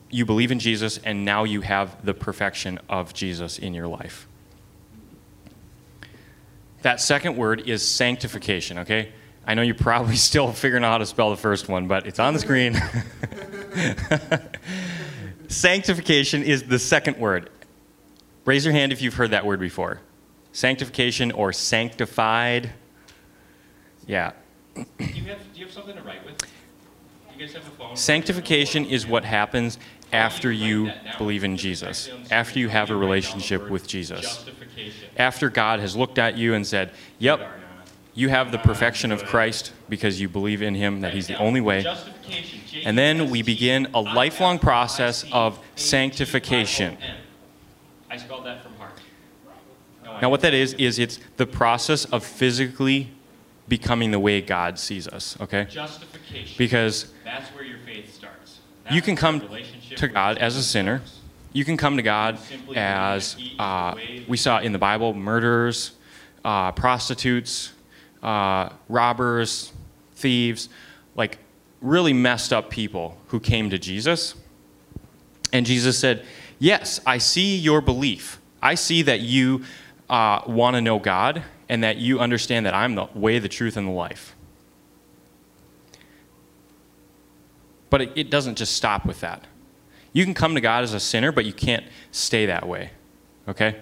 you 0.09 0.25
believe 0.25 0.51
in 0.51 0.59
Jesus 0.59 0.97
and 0.97 1.23
now 1.23 1.45
you 1.45 1.61
have 1.61 2.05
the 2.05 2.13
perfection 2.13 2.77
of 2.89 3.13
Jesus 3.13 3.57
in 3.57 3.73
your 3.73 3.87
life. 3.87 4.27
That 6.83 7.01
second 7.01 7.37
word 7.37 7.67
is 7.67 7.81
sanctification, 7.81 8.79
okay? 8.79 9.11
I 9.47 9.55
know 9.55 9.61
you're 9.61 9.75
probably 9.75 10.15
still 10.17 10.51
figuring 10.51 10.83
out 10.83 10.91
how 10.91 10.97
to 10.99 11.05
spell 11.05 11.31
the 11.31 11.37
first 11.37 11.67
one, 11.67 11.87
but 11.87 12.05
it's 12.05 12.19
on 12.19 12.33
the 12.33 12.39
screen. 12.39 12.77
Sanctification 15.47 16.43
is 16.43 16.63
the 16.63 16.79
second 16.79 17.17
word. 17.17 17.49
Raise 18.45 18.65
your 18.65 18.73
hand 18.73 18.91
if 18.91 19.01
you've 19.01 19.13
heard 19.13 19.31
that 19.31 19.45
word 19.45 19.59
before. 19.59 20.01
Sanctification 20.51 21.31
or 21.31 21.53
sanctified. 21.53 22.71
Yeah. 24.05 24.33
Do 24.75 24.83
you 24.99 25.23
have, 25.25 25.53
do 25.53 25.59
you 25.59 25.65
have 25.65 25.73
something 25.73 25.95
to 25.95 26.01
write 26.01 26.25
with? 26.25 26.37
Do 26.39 26.47
you 27.37 27.45
guys 27.45 27.53
have 27.53 27.65
a 27.65 27.71
phone? 27.71 27.95
Sanctification 27.95 28.85
is 28.85 29.07
what 29.07 29.23
happens 29.23 29.77
after 30.13 30.51
you 30.51 30.91
believe 31.17 31.43
in 31.43 31.57
Jesus, 31.57 32.09
after 32.31 32.59
you 32.59 32.69
have 32.69 32.89
a 32.89 32.95
relationship 32.95 33.69
with 33.69 33.87
Jesus. 33.87 34.45
After 35.17 35.49
God 35.49 35.79
has 35.79 35.95
looked 35.95 36.17
at 36.17 36.37
you 36.37 36.53
and 36.53 36.65
said, 36.65 36.91
Yep, 37.19 37.41
you 38.13 38.29
have 38.29 38.51
the 38.51 38.59
perfection 38.59 39.11
of 39.11 39.25
Christ 39.25 39.73
because 39.89 40.21
you 40.21 40.29
believe 40.29 40.61
in 40.61 40.75
Him, 40.75 41.01
that 41.01 41.13
He's 41.13 41.27
the 41.27 41.37
only 41.37 41.61
way. 41.61 41.85
And 42.85 42.97
then 42.97 43.29
we 43.29 43.41
begin 43.41 43.87
a 43.93 44.01
lifelong 44.01 44.59
process 44.59 45.25
of 45.31 45.59
sanctification. 45.75 46.97
I 48.09 48.17
spelled 48.17 48.45
that 48.45 48.63
from 48.63 48.73
heart. 48.75 48.93
Now, 50.21 50.29
what 50.29 50.41
that 50.41 50.53
is, 50.53 50.73
is 50.73 50.99
it's 50.99 51.19
the 51.37 51.47
process 51.47 52.05
of 52.05 52.23
physically 52.23 53.09
becoming 53.67 54.11
the 54.11 54.19
way 54.19 54.41
God 54.41 54.77
sees 54.77 55.07
us, 55.07 55.37
okay? 55.41 55.65
Justification. 55.69 56.55
Because 56.57 57.11
that's 57.23 57.49
where 57.49 57.63
your 57.63 57.79
faith 57.79 58.13
starts. 58.13 58.22
You 58.91 59.01
can 59.01 59.15
come 59.15 59.41
to 59.95 60.07
God 60.07 60.37
as 60.37 60.55
a 60.55 60.63
sinner. 60.63 61.01
You 61.53 61.65
can 61.65 61.77
come 61.77 61.97
to 61.97 62.03
God 62.03 62.39
as, 62.75 63.37
uh, 63.59 63.95
we 64.27 64.37
saw 64.37 64.59
in 64.59 64.71
the 64.71 64.79
Bible, 64.79 65.13
murderers, 65.13 65.91
uh, 66.43 66.71
prostitutes, 66.71 67.73
uh, 68.21 68.69
robbers, 68.89 69.71
thieves, 70.15 70.69
like 71.15 71.37
really 71.81 72.13
messed 72.13 72.51
up 72.51 72.69
people 72.69 73.17
who 73.27 73.39
came 73.39 73.69
to 73.69 73.77
Jesus. 73.77 74.35
And 75.51 75.65
Jesus 75.65 75.97
said, 75.99 76.25
Yes, 76.59 77.01
I 77.05 77.17
see 77.17 77.57
your 77.57 77.81
belief. 77.81 78.39
I 78.61 78.75
see 78.75 79.01
that 79.03 79.19
you 79.19 79.63
uh, 80.09 80.41
want 80.47 80.75
to 80.75 80.81
know 80.81 80.97
God 80.97 81.43
and 81.67 81.83
that 81.83 81.97
you 81.97 82.19
understand 82.19 82.65
that 82.65 82.73
I'm 82.73 82.95
the 82.95 83.07
way, 83.13 83.39
the 83.39 83.49
truth, 83.49 83.75
and 83.75 83.87
the 83.87 83.91
life. 83.91 84.35
But 87.93 88.01
it, 88.01 88.11
it 88.15 88.29
doesn't 88.31 88.57
just 88.57 88.75
stop 88.75 89.05
with 89.05 89.19
that. 89.19 89.45
You 90.13 90.23
can 90.23 90.33
come 90.33 90.55
to 90.55 90.61
God 90.61 90.83
as 90.83 90.95
a 90.95 90.99
sinner, 90.99 91.31
but 91.31 91.45
you 91.45 91.53
can't 91.53 91.85
stay 92.09 92.47
that 92.47 92.67
way. 92.67 92.89
Okay? 93.47 93.79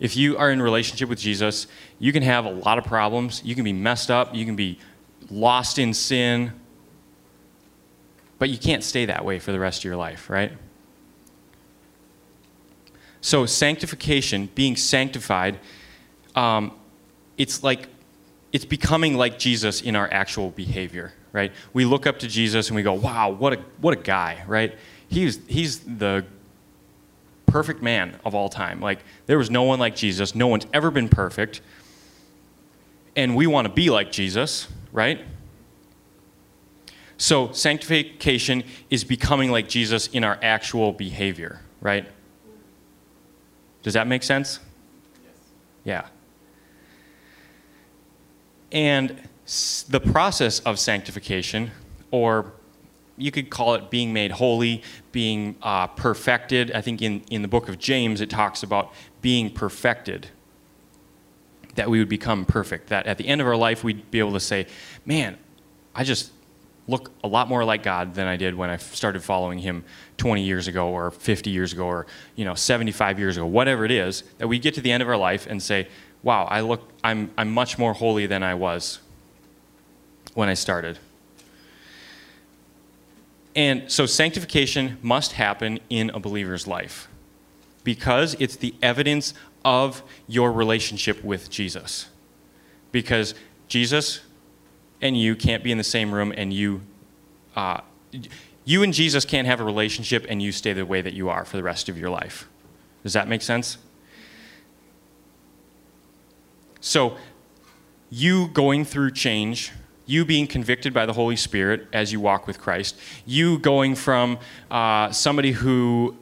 If 0.00 0.16
you 0.16 0.36
are 0.36 0.50
in 0.50 0.60
relationship 0.60 1.08
with 1.08 1.20
Jesus, 1.20 1.68
you 2.00 2.12
can 2.12 2.24
have 2.24 2.46
a 2.46 2.50
lot 2.50 2.78
of 2.78 2.84
problems. 2.84 3.42
You 3.44 3.54
can 3.54 3.62
be 3.62 3.72
messed 3.72 4.10
up. 4.10 4.34
You 4.34 4.44
can 4.44 4.56
be 4.56 4.80
lost 5.30 5.78
in 5.78 5.94
sin. 5.94 6.50
But 8.40 8.50
you 8.50 8.58
can't 8.58 8.82
stay 8.82 9.04
that 9.04 9.24
way 9.24 9.38
for 9.38 9.52
the 9.52 9.60
rest 9.60 9.82
of 9.82 9.84
your 9.84 9.94
life, 9.94 10.28
right? 10.28 10.50
So, 13.20 13.46
sanctification, 13.46 14.48
being 14.56 14.74
sanctified, 14.74 15.60
um, 16.34 16.72
it's 17.38 17.62
like 17.62 17.86
it's 18.50 18.64
becoming 18.64 19.14
like 19.14 19.38
Jesus 19.38 19.80
in 19.80 19.94
our 19.94 20.12
actual 20.12 20.50
behavior, 20.50 21.12
right? 21.34 21.52
We 21.74 21.84
look 21.84 22.06
up 22.06 22.20
to 22.20 22.28
Jesus 22.28 22.68
and 22.68 22.76
we 22.76 22.82
go, 22.82 22.94
"Wow, 22.94 23.28
what 23.28 23.52
a 23.52 23.56
what 23.82 23.92
a 23.92 24.00
guy!" 24.00 24.42
Right? 24.46 24.78
He's 25.08 25.38
he's 25.46 25.80
the 25.80 26.24
perfect 27.46 27.82
man 27.82 28.18
of 28.24 28.34
all 28.34 28.48
time. 28.48 28.80
Like, 28.80 29.00
there 29.26 29.36
was 29.38 29.50
no 29.50 29.62
one 29.62 29.78
like 29.78 29.94
Jesus. 29.94 30.34
No 30.34 30.46
one's 30.46 30.66
ever 30.72 30.90
been 30.90 31.08
perfect. 31.08 31.60
And 33.14 33.36
we 33.36 33.46
want 33.46 33.68
to 33.68 33.72
be 33.72 33.90
like 33.90 34.10
Jesus, 34.10 34.66
right? 34.90 35.20
So, 37.16 37.52
sanctification 37.52 38.64
is 38.90 39.04
becoming 39.04 39.52
like 39.52 39.68
Jesus 39.68 40.08
in 40.08 40.24
our 40.24 40.36
actual 40.42 40.92
behavior, 40.92 41.60
right? 41.80 42.08
Does 43.84 43.94
that 43.94 44.08
make 44.08 44.24
sense? 44.24 44.58
Yes. 45.22 45.34
Yeah. 45.84 46.06
And 48.72 49.28
the 49.46 50.00
process 50.00 50.60
of 50.60 50.78
sanctification, 50.78 51.70
or 52.10 52.52
you 53.16 53.30
could 53.30 53.50
call 53.50 53.74
it 53.74 53.90
being 53.90 54.12
made 54.12 54.32
holy, 54.32 54.82
being 55.12 55.56
uh, 55.62 55.86
perfected. 55.88 56.72
I 56.72 56.80
think 56.80 57.02
in, 57.02 57.22
in 57.30 57.42
the 57.42 57.48
book 57.48 57.68
of 57.68 57.78
James 57.78 58.20
it 58.20 58.30
talks 58.30 58.62
about 58.62 58.92
being 59.20 59.50
perfected, 59.50 60.28
that 61.74 61.90
we 61.90 61.98
would 61.98 62.08
become 62.08 62.44
perfect. 62.44 62.88
That 62.88 63.06
at 63.06 63.18
the 63.18 63.28
end 63.28 63.40
of 63.40 63.46
our 63.46 63.56
life 63.56 63.84
we'd 63.84 64.10
be 64.10 64.18
able 64.18 64.32
to 64.32 64.40
say, 64.40 64.66
man, 65.04 65.36
I 65.94 66.04
just 66.04 66.32
look 66.86 67.12
a 67.22 67.28
lot 67.28 67.48
more 67.48 67.64
like 67.64 67.82
God 67.82 68.14
than 68.14 68.26
I 68.26 68.36
did 68.36 68.54
when 68.54 68.68
I 68.68 68.76
started 68.76 69.22
following 69.22 69.58
Him 69.58 69.84
20 70.16 70.42
years 70.42 70.68
ago 70.68 70.88
or 70.88 71.10
50 71.10 71.50
years 71.50 71.72
ago 71.72 71.86
or 71.86 72.06
you 72.34 72.44
know 72.44 72.54
75 72.54 73.18
years 73.18 73.36
ago, 73.36 73.46
whatever 73.46 73.84
it 73.84 73.90
is. 73.90 74.24
That 74.38 74.48
we 74.48 74.58
get 74.58 74.74
to 74.74 74.80
the 74.80 74.90
end 74.90 75.02
of 75.02 75.08
our 75.08 75.16
life 75.16 75.46
and 75.46 75.62
say, 75.62 75.88
wow, 76.22 76.44
I 76.44 76.62
look, 76.62 76.88
I'm, 77.04 77.30
I'm 77.36 77.52
much 77.52 77.78
more 77.78 77.92
holy 77.92 78.26
than 78.26 78.42
I 78.42 78.54
was 78.54 79.00
when 80.34 80.48
I 80.48 80.54
started. 80.54 80.98
And 83.56 83.90
so 83.90 84.06
sanctification 84.06 84.98
must 85.00 85.32
happen 85.32 85.78
in 85.88 86.10
a 86.10 86.18
believer's 86.18 86.66
life 86.66 87.08
because 87.84 88.34
it's 88.40 88.56
the 88.56 88.74
evidence 88.82 89.32
of 89.64 90.02
your 90.26 90.52
relationship 90.52 91.22
with 91.22 91.50
Jesus. 91.50 92.08
Because 92.90 93.34
Jesus 93.68 94.20
and 95.00 95.16
you 95.16 95.36
can't 95.36 95.62
be 95.62 95.70
in 95.70 95.78
the 95.78 95.84
same 95.84 96.12
room 96.12 96.32
and 96.36 96.52
you 96.52 96.82
uh, 97.54 97.80
you 98.64 98.82
and 98.82 98.92
Jesus 98.92 99.24
can't 99.24 99.46
have 99.46 99.60
a 99.60 99.64
relationship 99.64 100.26
and 100.28 100.42
you 100.42 100.50
stay 100.50 100.72
the 100.72 100.86
way 100.86 101.00
that 101.00 101.12
you 101.12 101.28
are 101.28 101.44
for 101.44 101.56
the 101.56 101.62
rest 101.62 101.88
of 101.88 101.98
your 101.98 102.10
life. 102.10 102.48
Does 103.02 103.12
that 103.12 103.28
make 103.28 103.42
sense? 103.42 103.78
So, 106.80 107.16
you 108.10 108.48
going 108.48 108.84
through 108.84 109.12
change, 109.12 109.72
you 110.06 110.24
being 110.24 110.46
convicted 110.46 110.92
by 110.92 111.06
the 111.06 111.12
Holy 111.12 111.36
Spirit 111.36 111.86
as 111.92 112.12
you 112.12 112.20
walk 112.20 112.46
with 112.46 112.60
Christ, 112.60 112.98
you 113.24 113.58
going 113.58 113.94
from 113.94 114.38
uh, 114.70 115.10
somebody 115.10 115.52
who 115.52 116.16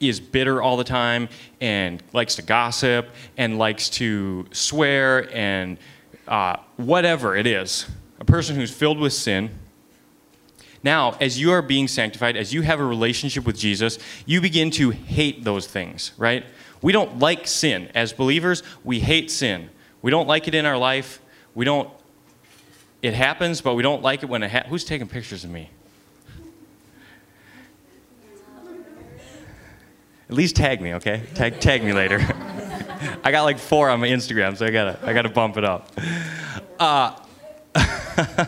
is 0.00 0.20
bitter 0.20 0.60
all 0.60 0.76
the 0.76 0.84
time 0.84 1.28
and 1.60 2.02
likes 2.12 2.34
to 2.34 2.42
gossip 2.42 3.08
and 3.36 3.58
likes 3.58 3.88
to 3.88 4.46
swear 4.50 5.32
and 5.34 5.78
uh, 6.26 6.56
whatever 6.76 7.36
it 7.36 7.46
is, 7.46 7.86
a 8.18 8.24
person 8.24 8.56
who's 8.56 8.72
filled 8.72 8.98
with 8.98 9.12
sin. 9.12 9.50
Now, 10.82 11.16
as 11.20 11.38
you 11.38 11.52
are 11.52 11.62
being 11.62 11.86
sanctified, 11.86 12.36
as 12.36 12.52
you 12.52 12.62
have 12.62 12.80
a 12.80 12.84
relationship 12.84 13.46
with 13.46 13.56
Jesus, 13.56 13.98
you 14.26 14.40
begin 14.40 14.70
to 14.72 14.90
hate 14.90 15.44
those 15.44 15.66
things, 15.66 16.12
right? 16.18 16.44
We 16.82 16.92
don't 16.92 17.20
like 17.20 17.46
sin. 17.46 17.88
As 17.94 18.12
believers, 18.12 18.64
we 18.82 18.98
hate 18.98 19.30
sin. 19.30 19.70
We 20.02 20.10
don't 20.10 20.26
like 20.26 20.48
it 20.48 20.54
in 20.54 20.66
our 20.66 20.76
life. 20.76 21.22
We 21.54 21.64
don't, 21.64 21.88
it 23.02 23.14
happens, 23.14 23.60
but 23.60 23.74
we 23.74 23.82
don't 23.82 24.02
like 24.02 24.22
it 24.22 24.26
when 24.26 24.42
it 24.44 24.50
happens. 24.50 24.70
Who's 24.70 24.84
taking 24.84 25.08
pictures 25.08 25.42
of 25.44 25.50
me? 25.50 25.68
At 30.30 30.36
least 30.36 30.56
tag 30.56 30.80
me, 30.80 30.94
okay? 30.94 31.24
Tag, 31.34 31.60
tag 31.60 31.84
me 31.84 31.92
later. 31.92 32.18
I 33.24 33.30
got 33.32 33.42
like 33.42 33.58
four 33.58 33.90
on 33.90 34.00
my 34.00 34.08
Instagram, 34.08 34.56
so 34.56 34.64
I 34.64 34.70
gotta, 34.70 34.98
I 35.02 35.12
gotta 35.12 35.28
bump 35.28 35.56
it 35.56 35.64
up. 35.64 35.92
Uh, 36.78 37.14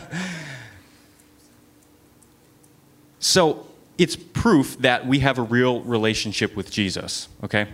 so 3.19 3.67
it's 3.99 4.17
proof 4.17 4.79
that 4.79 5.07
we 5.07 5.19
have 5.19 5.39
a 5.39 5.43
real 5.43 5.81
relationship 5.83 6.57
with 6.57 6.71
Jesus, 6.71 7.29
okay? 7.43 7.67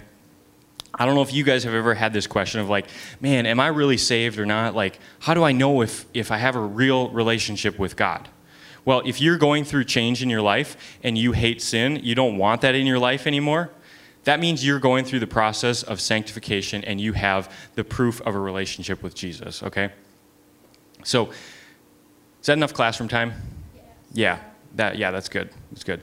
I 0.94 1.06
don't 1.06 1.14
know 1.14 1.22
if 1.22 1.32
you 1.32 1.44
guys 1.44 1.64
have 1.64 1.74
ever 1.74 1.94
had 1.94 2.12
this 2.12 2.26
question 2.26 2.60
of 2.60 2.68
like, 2.68 2.86
man, 3.20 3.46
am 3.46 3.60
I 3.60 3.68
really 3.68 3.96
saved 3.96 4.38
or 4.38 4.46
not? 4.46 4.74
Like, 4.74 4.98
how 5.20 5.34
do 5.34 5.42
I 5.42 5.52
know 5.52 5.82
if, 5.82 6.04
if 6.12 6.30
I 6.30 6.36
have 6.36 6.56
a 6.56 6.60
real 6.60 7.10
relationship 7.10 7.78
with 7.78 7.96
God? 7.96 8.28
Well, 8.84 9.02
if 9.04 9.20
you're 9.20 9.38
going 9.38 9.64
through 9.64 9.84
change 9.84 10.22
in 10.22 10.30
your 10.30 10.42
life 10.42 10.98
and 11.02 11.16
you 11.16 11.32
hate 11.32 11.62
sin, 11.62 12.00
you 12.02 12.14
don't 12.14 12.38
want 12.38 12.62
that 12.62 12.74
in 12.74 12.86
your 12.86 12.98
life 12.98 13.26
anymore, 13.26 13.70
that 14.24 14.40
means 14.40 14.64
you're 14.64 14.80
going 14.80 15.04
through 15.04 15.20
the 15.20 15.26
process 15.26 15.82
of 15.82 16.00
sanctification 16.00 16.84
and 16.84 17.00
you 17.00 17.12
have 17.12 17.52
the 17.74 17.84
proof 17.84 18.20
of 18.22 18.34
a 18.34 18.38
relationship 18.38 19.02
with 19.02 19.14
Jesus, 19.14 19.62
okay? 19.62 19.90
So, 21.04 21.30
is 22.40 22.46
that 22.46 22.54
enough 22.54 22.74
classroom 22.74 23.08
time? 23.08 23.32
Yeah, 24.12 24.38
that, 24.74 24.98
yeah, 24.98 25.10
that's 25.10 25.28
good. 25.28 25.50
That's 25.70 25.84
good. 25.84 26.02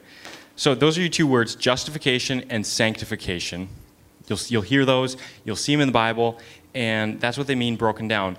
So, 0.56 0.74
those 0.74 0.98
are 0.98 1.02
your 1.02 1.10
two 1.10 1.28
words 1.28 1.56
justification 1.56 2.46
and 2.50 2.66
sanctification. 2.66 3.70
You'll, 4.28 4.40
you'll 4.48 4.62
hear 4.62 4.86
those, 4.86 5.18
you'll 5.46 5.56
see 5.56 5.74
them 5.74 5.82
in 5.82 5.88
the 5.88 5.94
Bible, 5.94 6.40
and 6.74 7.20
that's 7.20 7.38
what 7.38 7.48
they 7.48 7.56
mean 7.56 7.76
broken 7.76 8.08
down. 8.08 8.38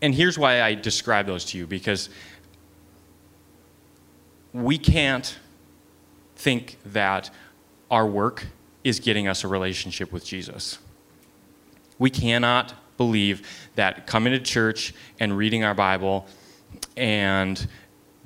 And 0.00 0.14
here's 0.14 0.36
why 0.36 0.62
I 0.62 0.74
describe 0.74 1.26
those 1.26 1.44
to 1.46 1.58
you 1.58 1.66
because 1.66 2.08
we 4.52 4.76
can't 4.76 5.38
think 6.36 6.76
that 6.86 7.30
our 7.90 8.06
work 8.06 8.46
is 8.82 8.98
getting 8.98 9.28
us 9.28 9.44
a 9.44 9.48
relationship 9.48 10.12
with 10.12 10.24
Jesus. 10.24 10.78
We 11.98 12.10
cannot 12.10 12.74
believe 12.96 13.46
that 13.76 14.06
coming 14.06 14.32
to 14.32 14.40
church 14.40 14.92
and 15.20 15.36
reading 15.36 15.62
our 15.62 15.74
Bible 15.74 16.26
and 16.96 17.66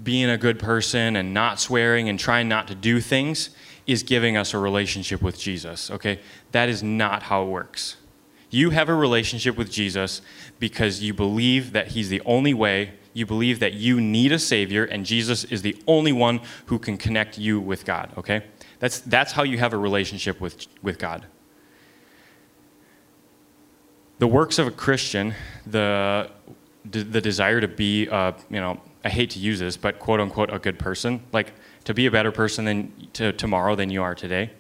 being 0.02 0.30
a 0.30 0.38
good 0.38 0.58
person 0.58 1.16
and 1.16 1.34
not 1.34 1.60
swearing 1.60 2.08
and 2.08 2.18
trying 2.18 2.48
not 2.48 2.68
to 2.68 2.74
do 2.74 3.00
things 3.00 3.50
is 3.86 4.02
giving 4.02 4.36
us 4.36 4.52
a 4.52 4.58
relationship 4.58 5.22
with 5.22 5.38
Jesus, 5.38 5.90
okay? 5.90 6.20
That 6.52 6.68
is 6.68 6.82
not 6.82 7.24
how 7.24 7.44
it 7.44 7.46
works. 7.46 7.96
You 8.50 8.70
have 8.70 8.88
a 8.88 8.94
relationship 8.94 9.56
with 9.56 9.70
Jesus 9.70 10.22
because 10.58 11.02
you 11.02 11.14
believe 11.14 11.72
that 11.72 11.88
He's 11.88 12.08
the 12.08 12.22
only 12.24 12.54
way. 12.54 12.92
You 13.12 13.26
believe 13.26 13.60
that 13.60 13.74
you 13.74 14.00
need 14.00 14.32
a 14.32 14.38
Savior, 14.38 14.84
and 14.84 15.06
Jesus 15.06 15.44
is 15.44 15.62
the 15.62 15.76
only 15.86 16.12
one 16.12 16.40
who 16.66 16.78
can 16.78 16.96
connect 16.96 17.38
you 17.38 17.60
with 17.60 17.84
God, 17.84 18.10
okay? 18.18 18.44
That's, 18.78 19.00
that's 19.00 19.32
how 19.32 19.42
you 19.42 19.58
have 19.58 19.72
a 19.72 19.78
relationship 19.78 20.40
with, 20.40 20.66
with 20.82 20.98
God. 20.98 21.26
The 24.18 24.26
works 24.26 24.58
of 24.58 24.66
a 24.66 24.70
Christian, 24.70 25.34
the, 25.66 26.30
the 26.84 27.20
desire 27.20 27.60
to 27.60 27.68
be, 27.68 28.08
uh, 28.08 28.32
you 28.50 28.60
know, 28.60 28.80
I 29.04 29.08
hate 29.08 29.30
to 29.30 29.38
use 29.38 29.60
this, 29.60 29.76
but 29.76 29.98
quote 29.98 30.20
unquote, 30.20 30.52
a 30.52 30.58
good 30.58 30.78
person, 30.78 31.22
like 31.32 31.52
to 31.86 31.94
be 31.94 32.06
a 32.06 32.10
better 32.10 32.32
person 32.32 32.64
than 32.64 32.92
to 33.14 33.32
tomorrow 33.32 33.74
than 33.74 33.90
you 33.90 34.02
are 34.02 34.14
today, 34.14 34.50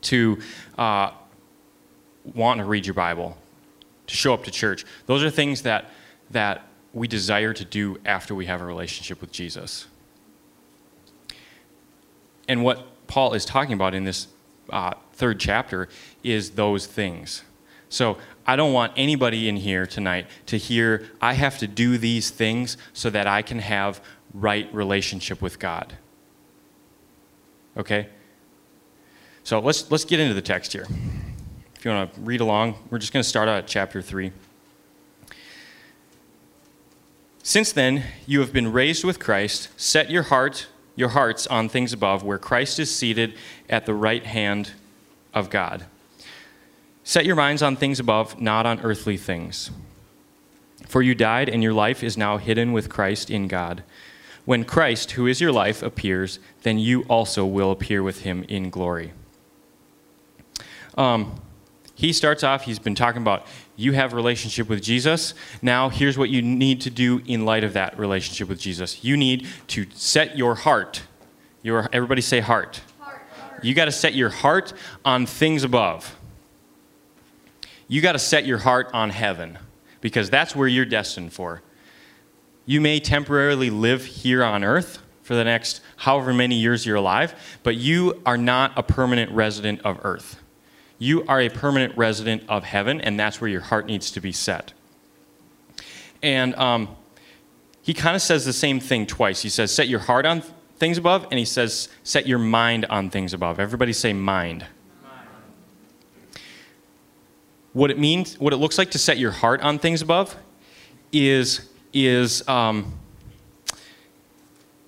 to 0.00 0.38
uh, 0.76 1.10
want 2.34 2.58
to 2.58 2.64
read 2.64 2.86
your 2.86 2.94
Bible, 2.94 3.36
to 4.06 4.16
show 4.16 4.34
up 4.34 4.42
to 4.44 4.50
church. 4.50 4.84
Those 5.06 5.22
are 5.22 5.30
things 5.30 5.62
that, 5.62 5.90
that 6.30 6.66
we 6.94 7.06
desire 7.06 7.52
to 7.52 7.64
do 7.64 7.98
after 8.04 8.34
we 8.34 8.46
have 8.46 8.62
a 8.62 8.64
relationship 8.64 9.20
with 9.20 9.30
Jesus. 9.30 9.86
And 12.48 12.64
what 12.64 13.06
Paul 13.06 13.34
is 13.34 13.44
talking 13.44 13.74
about 13.74 13.94
in 13.94 14.04
this 14.04 14.26
uh, 14.70 14.94
third 15.12 15.38
chapter 15.38 15.88
is 16.24 16.52
those 16.52 16.86
things. 16.86 17.42
So 17.90 18.16
I 18.46 18.56
don't 18.56 18.72
want 18.72 18.94
anybody 18.96 19.50
in 19.50 19.56
here 19.56 19.86
tonight 19.86 20.26
to 20.46 20.56
hear, 20.56 21.10
I 21.20 21.34
have 21.34 21.58
to 21.58 21.66
do 21.66 21.98
these 21.98 22.30
things 22.30 22.78
so 22.94 23.10
that 23.10 23.26
I 23.26 23.42
can 23.42 23.58
have 23.58 24.02
right 24.32 24.72
relationship 24.72 25.42
with 25.42 25.58
God. 25.58 25.98
Okay? 27.76 28.08
So 29.44 29.58
let's, 29.58 29.90
let's 29.90 30.04
get 30.04 30.20
into 30.20 30.34
the 30.34 30.42
text 30.42 30.72
here. 30.72 30.86
If 31.74 31.84
you 31.84 31.90
want 31.90 32.14
to 32.14 32.20
read 32.20 32.40
along, 32.40 32.76
we're 32.90 32.98
just 32.98 33.12
going 33.12 33.22
to 33.22 33.28
start 33.28 33.48
out 33.48 33.58
at 33.58 33.66
chapter 33.66 34.00
3. 34.00 34.32
Since 37.42 37.72
then, 37.72 38.04
you 38.26 38.40
have 38.40 38.52
been 38.52 38.72
raised 38.72 39.04
with 39.04 39.18
Christ. 39.18 39.68
Set 39.76 40.10
your 40.10 40.22
heart 40.24 40.68
your 40.94 41.10
hearts 41.10 41.46
on 41.46 41.68
things 41.68 41.92
above, 41.92 42.22
where 42.22 42.38
Christ 42.38 42.78
is 42.78 42.94
seated 42.94 43.34
at 43.68 43.86
the 43.86 43.94
right 43.94 44.24
hand 44.24 44.72
of 45.32 45.50
God. 45.50 45.86
Set 47.04 47.24
your 47.24 47.36
minds 47.36 47.62
on 47.62 47.76
things 47.76 47.98
above, 47.98 48.40
not 48.40 48.66
on 48.66 48.80
earthly 48.80 49.16
things. 49.16 49.70
For 50.86 51.02
you 51.02 51.14
died, 51.14 51.48
and 51.48 51.62
your 51.62 51.72
life 51.72 52.02
is 52.02 52.16
now 52.16 52.36
hidden 52.36 52.72
with 52.72 52.88
Christ 52.88 53.30
in 53.30 53.48
God. 53.48 53.82
When 54.44 54.64
Christ, 54.64 55.12
who 55.12 55.26
is 55.26 55.40
your 55.40 55.52
life, 55.52 55.82
appears, 55.82 56.38
then 56.62 56.78
you 56.78 57.02
also 57.02 57.46
will 57.46 57.70
appear 57.70 58.02
with 58.02 58.22
him 58.22 58.44
in 58.48 58.70
glory. 58.70 59.12
Um, 60.96 61.40
he 61.94 62.12
starts 62.12 62.42
off, 62.42 62.62
he's 62.62 62.80
been 62.80 62.96
talking 62.96 63.22
about 63.22 63.46
you 63.76 63.92
have 63.92 64.12
a 64.12 64.16
relationship 64.16 64.68
with 64.68 64.82
Jesus. 64.82 65.34
Now, 65.62 65.88
here's 65.88 66.18
what 66.18 66.30
you 66.30 66.42
need 66.42 66.80
to 66.82 66.90
do 66.90 67.22
in 67.26 67.44
light 67.44 67.64
of 67.64 67.74
that 67.74 67.98
relationship 67.98 68.48
with 68.48 68.58
Jesus. 68.58 69.04
You 69.04 69.16
need 69.16 69.46
to 69.68 69.86
set 69.94 70.36
your 70.36 70.54
heart. 70.54 71.02
Your, 71.62 71.88
everybody 71.92 72.20
say 72.20 72.40
heart. 72.40 72.80
heart, 72.98 73.22
heart. 73.38 73.64
You 73.64 73.74
got 73.74 73.84
to 73.84 73.92
set 73.92 74.14
your 74.14 74.30
heart 74.30 74.72
on 75.04 75.26
things 75.26 75.62
above. 75.62 76.16
You 77.88 78.00
got 78.00 78.12
to 78.12 78.18
set 78.18 78.46
your 78.46 78.58
heart 78.58 78.90
on 78.92 79.10
heaven 79.10 79.58
because 80.00 80.28
that's 80.28 80.56
where 80.56 80.68
you're 80.68 80.84
destined 80.84 81.32
for. 81.32 81.62
You 82.64 82.80
may 82.80 83.00
temporarily 83.00 83.70
live 83.70 84.04
here 84.04 84.44
on 84.44 84.62
earth 84.62 84.98
for 85.22 85.34
the 85.34 85.44
next 85.44 85.80
however 85.96 86.32
many 86.32 86.56
years 86.56 86.86
you're 86.86 86.96
alive, 86.96 87.34
but 87.62 87.76
you 87.76 88.20
are 88.24 88.36
not 88.36 88.72
a 88.76 88.82
permanent 88.82 89.30
resident 89.32 89.80
of 89.80 89.98
earth. 90.04 90.40
You 90.98 91.24
are 91.26 91.40
a 91.40 91.48
permanent 91.48 91.96
resident 91.96 92.44
of 92.48 92.62
heaven, 92.64 93.00
and 93.00 93.18
that's 93.18 93.40
where 93.40 93.50
your 93.50 93.60
heart 93.60 93.86
needs 93.86 94.10
to 94.12 94.20
be 94.20 94.30
set. 94.30 94.72
And 96.22 96.54
um, 96.54 96.96
he 97.82 97.92
kind 97.94 98.14
of 98.14 98.22
says 98.22 98.44
the 98.44 98.52
same 98.52 98.78
thing 98.78 99.06
twice. 99.06 99.42
He 99.42 99.48
says, 99.48 99.74
Set 99.74 99.88
your 99.88 99.98
heart 99.98 100.24
on 100.24 100.42
things 100.76 100.98
above, 100.98 101.26
and 101.30 101.38
he 101.38 101.44
says, 101.44 101.88
Set 102.04 102.28
your 102.28 102.38
mind 102.38 102.84
on 102.84 103.10
things 103.10 103.34
above. 103.34 103.58
Everybody 103.58 103.92
say 103.92 104.12
mind. 104.12 104.64
What 107.72 107.90
it 107.90 107.98
means, 107.98 108.38
what 108.38 108.52
it 108.52 108.58
looks 108.58 108.78
like 108.78 108.90
to 108.92 108.98
set 108.98 109.18
your 109.18 109.30
heart 109.32 109.60
on 109.62 109.78
things 109.78 110.02
above 110.02 110.36
is, 111.10 111.68
is 111.92 112.46
um, 112.48 112.98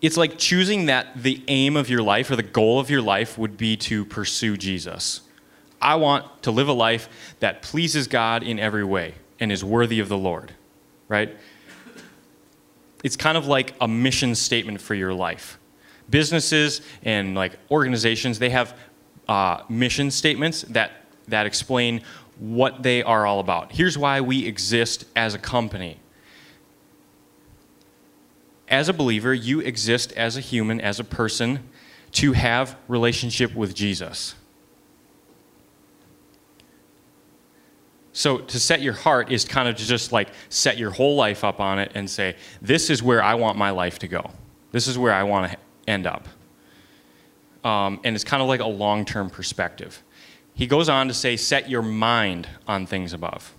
it's 0.04 0.16
like 0.16 0.36
choosing 0.36 0.86
that 0.86 1.22
the 1.22 1.42
aim 1.48 1.76
of 1.76 1.88
your 1.88 2.02
life 2.02 2.30
or 2.30 2.36
the 2.36 2.42
goal 2.42 2.78
of 2.78 2.90
your 2.90 3.00
life 3.00 3.38
would 3.38 3.56
be 3.56 3.76
to 3.78 4.04
pursue 4.04 4.56
Jesus. 4.56 5.22
I 5.80 5.94
want 5.94 6.42
to 6.42 6.50
live 6.50 6.68
a 6.68 6.74
life 6.74 7.08
that 7.40 7.62
pleases 7.62 8.06
God 8.06 8.42
in 8.42 8.58
every 8.58 8.84
way 8.84 9.14
and 9.40 9.50
is 9.50 9.64
worthy 9.64 10.00
of 10.00 10.08
the 10.08 10.18
Lord, 10.18 10.52
right? 11.08 11.34
It's 13.02 13.16
kind 13.16 13.36
of 13.36 13.46
like 13.46 13.74
a 13.80 13.88
mission 13.88 14.34
statement 14.34 14.80
for 14.80 14.94
your 14.94 15.12
life. 15.12 15.58
Businesses 16.08 16.80
and 17.02 17.34
like 17.34 17.58
organizations, 17.70 18.38
they 18.38 18.50
have 18.50 18.76
uh, 19.28 19.62
mission 19.68 20.10
statements 20.10 20.62
that, 20.62 20.92
that 21.28 21.46
explain 21.46 22.02
what 22.38 22.82
they 22.82 23.02
are 23.02 23.26
all 23.26 23.40
about. 23.40 23.72
Here's 23.72 23.96
why 23.96 24.20
we 24.20 24.46
exist 24.46 25.06
as 25.16 25.34
a 25.34 25.38
company. 25.38 25.98
As 28.74 28.88
a 28.88 28.92
believer, 28.92 29.32
you 29.32 29.60
exist 29.60 30.12
as 30.14 30.36
a 30.36 30.40
human, 30.40 30.80
as 30.80 30.98
a 30.98 31.04
person, 31.04 31.60
to 32.10 32.32
have 32.32 32.76
relationship 32.88 33.54
with 33.54 33.72
Jesus. 33.72 34.34
So 38.12 38.38
to 38.38 38.58
set 38.58 38.82
your 38.82 38.92
heart 38.92 39.30
is 39.30 39.44
kind 39.44 39.68
of 39.68 39.76
to 39.76 39.84
just 39.84 40.10
like 40.10 40.30
set 40.48 40.76
your 40.76 40.90
whole 40.90 41.14
life 41.14 41.44
up 41.44 41.60
on 41.60 41.78
it 41.78 41.92
and 41.94 42.10
say, 42.10 42.34
this 42.60 42.90
is 42.90 43.00
where 43.00 43.22
I 43.22 43.34
want 43.36 43.56
my 43.56 43.70
life 43.70 44.00
to 44.00 44.08
go. 44.08 44.32
This 44.72 44.88
is 44.88 44.98
where 44.98 45.12
I 45.12 45.22
want 45.22 45.52
to 45.52 45.58
end 45.86 46.08
up. 46.08 46.26
Um, 47.62 48.00
and 48.02 48.16
it's 48.16 48.24
kind 48.24 48.42
of 48.42 48.48
like 48.48 48.60
a 48.60 48.66
long 48.66 49.04
term 49.04 49.30
perspective. 49.30 50.02
He 50.52 50.66
goes 50.66 50.88
on 50.88 51.06
to 51.06 51.14
say, 51.14 51.36
set 51.36 51.70
your 51.70 51.82
mind 51.82 52.48
on 52.66 52.86
things 52.86 53.12
above. 53.12 53.54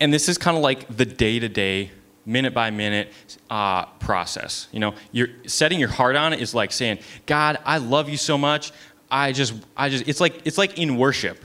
And 0.00 0.14
this 0.14 0.30
is 0.30 0.38
kind 0.38 0.56
of 0.56 0.62
like 0.62 0.94
the 0.94 1.04
day 1.04 1.38
to 1.38 1.48
day, 1.48 1.90
minute 2.26 2.54
by 2.54 2.70
minute 2.70 3.12
uh, 3.50 3.86
process. 3.86 4.68
You 4.72 4.80
know, 4.80 4.94
you're 5.12 5.28
setting 5.46 5.78
your 5.78 5.88
heart 5.88 6.16
on 6.16 6.32
it 6.32 6.40
is 6.40 6.54
like 6.54 6.72
saying, 6.72 6.98
God, 7.26 7.58
I 7.64 7.78
love 7.78 8.08
you 8.08 8.16
so 8.16 8.38
much. 8.38 8.72
I 9.10 9.32
just, 9.32 9.54
I 9.76 9.88
just, 9.88 10.08
it's 10.08 10.20
like, 10.20 10.42
it's 10.44 10.58
like 10.58 10.78
in 10.78 10.96
worship 10.96 11.42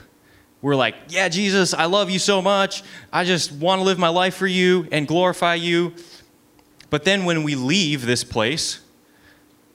we're 0.62 0.76
like, 0.76 0.94
yeah, 1.08 1.28
Jesus, 1.28 1.72
I 1.72 1.86
love 1.86 2.10
you 2.10 2.18
so 2.18 2.42
much. 2.42 2.82
I 3.12 3.24
just 3.24 3.50
want 3.52 3.80
to 3.80 3.84
live 3.84 3.98
my 3.98 4.08
life 4.08 4.34
for 4.34 4.46
you 4.46 4.86
and 4.92 5.08
glorify 5.08 5.54
you. 5.54 5.94
But 6.90 7.04
then 7.04 7.24
when 7.24 7.44
we 7.44 7.54
leave 7.54 8.04
this 8.04 8.24
place, 8.24 8.80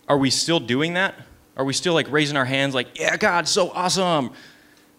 are 0.08 0.18
we 0.18 0.30
still 0.30 0.60
doing 0.60 0.94
that? 0.94 1.16
Are 1.58 1.66
we 1.66 1.74
still 1.74 1.94
like 1.94 2.12
raising 2.12 2.38
our 2.38 2.46
hands 2.46 2.76
like, 2.76 3.00
yeah, 3.00 3.18
God, 3.18 3.48
so 3.48 3.72
awesome? 3.72 4.32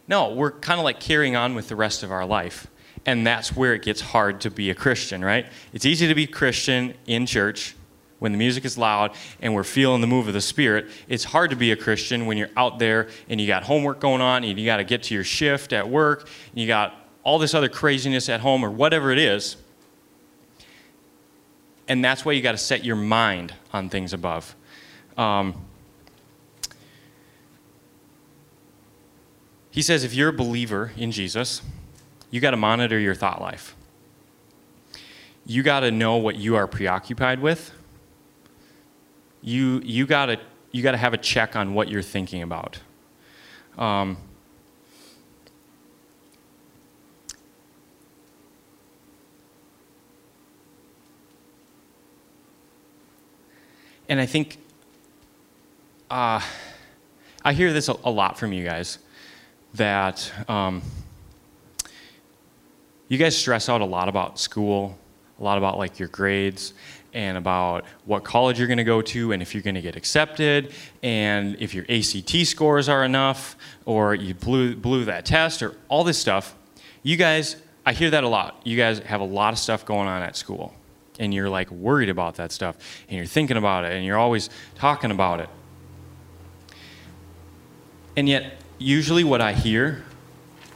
No, 0.08 0.32
we're 0.32 0.52
kind 0.52 0.80
of 0.80 0.84
like 0.84 0.98
carrying 0.98 1.36
on 1.36 1.54
with 1.54 1.68
the 1.68 1.76
rest 1.76 2.02
of 2.02 2.10
our 2.10 2.26
life. 2.26 2.66
And 3.06 3.26
that's 3.26 3.56
where 3.56 3.72
it 3.72 3.82
gets 3.82 4.00
hard 4.00 4.40
to 4.42 4.50
be 4.50 4.68
a 4.68 4.74
Christian, 4.74 5.24
right? 5.24 5.46
It's 5.72 5.86
easy 5.86 6.08
to 6.08 6.14
be 6.14 6.26
Christian 6.26 6.94
in 7.06 7.24
church 7.24 7.76
when 8.18 8.32
the 8.32 8.38
music 8.38 8.64
is 8.64 8.78
loud 8.78 9.12
and 9.40 9.54
we're 9.54 9.64
feeling 9.64 10.00
the 10.00 10.06
move 10.06 10.26
of 10.28 10.34
the 10.34 10.40
Spirit, 10.40 10.86
it's 11.08 11.24
hard 11.24 11.50
to 11.50 11.56
be 11.56 11.72
a 11.72 11.76
Christian 11.76 12.26
when 12.26 12.38
you're 12.38 12.50
out 12.56 12.78
there 12.78 13.08
and 13.28 13.40
you 13.40 13.46
got 13.46 13.62
homework 13.62 14.00
going 14.00 14.20
on 14.20 14.42
and 14.44 14.58
you 14.58 14.64
got 14.64 14.78
to 14.78 14.84
get 14.84 15.04
to 15.04 15.14
your 15.14 15.24
shift 15.24 15.72
at 15.72 15.88
work 15.88 16.28
and 16.50 16.60
you 16.60 16.66
got 16.66 16.94
all 17.22 17.38
this 17.38 17.54
other 17.54 17.68
craziness 17.68 18.28
at 18.28 18.40
home 18.40 18.64
or 18.64 18.70
whatever 18.70 19.10
it 19.10 19.18
is. 19.18 19.56
And 21.88 22.04
that's 22.04 22.24
why 22.24 22.32
you 22.32 22.42
got 22.42 22.52
to 22.52 22.58
set 22.58 22.84
your 22.84 22.96
mind 22.96 23.54
on 23.72 23.88
things 23.88 24.12
above. 24.12 24.56
Um, 25.16 25.64
he 29.70 29.82
says 29.82 30.04
if 30.04 30.14
you're 30.14 30.30
a 30.30 30.32
believer 30.32 30.92
in 30.96 31.12
Jesus, 31.12 31.62
you 32.30 32.40
got 32.40 32.50
to 32.50 32.56
monitor 32.56 32.98
your 32.98 33.14
thought 33.14 33.40
life. 33.40 33.74
You 35.44 35.62
got 35.62 35.80
to 35.80 35.90
know 35.90 36.16
what 36.16 36.36
you 36.36 36.56
are 36.56 36.66
preoccupied 36.66 37.40
with 37.40 37.72
you 39.46 39.80
you 39.84 40.06
gotta 40.06 40.38
you 40.72 40.82
gotta 40.82 40.98
have 40.98 41.14
a 41.14 41.18
check 41.18 41.56
on 41.56 41.72
what 41.72 41.88
you're 41.88 42.02
thinking 42.02 42.42
about. 42.42 42.80
Um, 43.78 44.16
and 54.08 54.18
I 54.18 54.26
think 54.26 54.58
uh, 56.10 56.40
I 57.44 57.52
hear 57.52 57.72
this 57.72 57.88
a, 57.88 57.96
a, 58.04 58.10
lot 58.10 58.38
from 58.38 58.52
you 58.52 58.64
guys 58.64 58.98
that 59.74 60.32
um, 60.48 60.82
you 63.08 63.18
guys 63.18 63.36
stress 63.36 63.68
out 63.68 63.80
a 63.80 63.84
lot 63.84 64.08
about 64.08 64.38
school, 64.38 64.98
a 65.38 65.44
lot 65.44 65.58
about 65.58 65.78
like 65.78 65.98
your 65.98 66.08
grades, 66.08 66.74
and 67.16 67.38
about 67.38 67.84
what 68.04 68.24
college 68.24 68.58
you're 68.58 68.68
going 68.68 68.76
to 68.76 68.84
go 68.84 69.00
to 69.00 69.32
and 69.32 69.40
if 69.40 69.54
you're 69.54 69.62
going 69.62 69.74
to 69.74 69.80
get 69.80 69.96
accepted 69.96 70.74
and 71.02 71.56
if 71.60 71.72
your 71.74 71.86
ACT 71.88 72.46
scores 72.46 72.90
are 72.90 73.04
enough 73.04 73.56
or 73.86 74.14
you 74.14 74.34
blew, 74.34 74.76
blew 74.76 75.06
that 75.06 75.24
test 75.24 75.62
or 75.62 75.74
all 75.88 76.04
this 76.04 76.18
stuff. 76.18 76.54
You 77.02 77.16
guys, 77.16 77.56
I 77.86 77.94
hear 77.94 78.10
that 78.10 78.22
a 78.22 78.28
lot. 78.28 78.60
You 78.64 78.76
guys 78.76 78.98
have 78.98 79.22
a 79.22 79.24
lot 79.24 79.54
of 79.54 79.58
stuff 79.58 79.86
going 79.86 80.08
on 80.08 80.22
at 80.22 80.36
school 80.36 80.74
and 81.18 81.32
you're 81.32 81.48
like 81.48 81.70
worried 81.70 82.10
about 82.10 82.34
that 82.34 82.52
stuff 82.52 82.76
and 83.08 83.16
you're 83.16 83.24
thinking 83.24 83.56
about 83.56 83.84
it 83.84 83.92
and 83.92 84.04
you're 84.04 84.18
always 84.18 84.50
talking 84.74 85.10
about 85.10 85.40
it. 85.40 85.48
And 88.14 88.28
yet, 88.28 88.58
usually 88.78 89.24
what 89.24 89.40
I 89.40 89.54
hear 89.54 90.04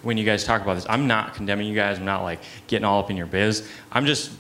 when 0.03 0.17
you 0.17 0.25
guys 0.25 0.45
talk 0.45 0.63
about 0.63 0.75
this, 0.75 0.87
I'm 0.89 1.07
not 1.07 1.35
condemning 1.35 1.67
you 1.67 1.75
guys, 1.75 1.99
I'm 1.99 2.05
not 2.05 2.23
like 2.23 2.41
getting 2.67 2.85
all 2.85 3.01
up 3.01 3.11
in 3.11 3.17
your 3.17 3.27
biz. 3.27 3.69
I'm 3.93 4.07
just 4.07 4.31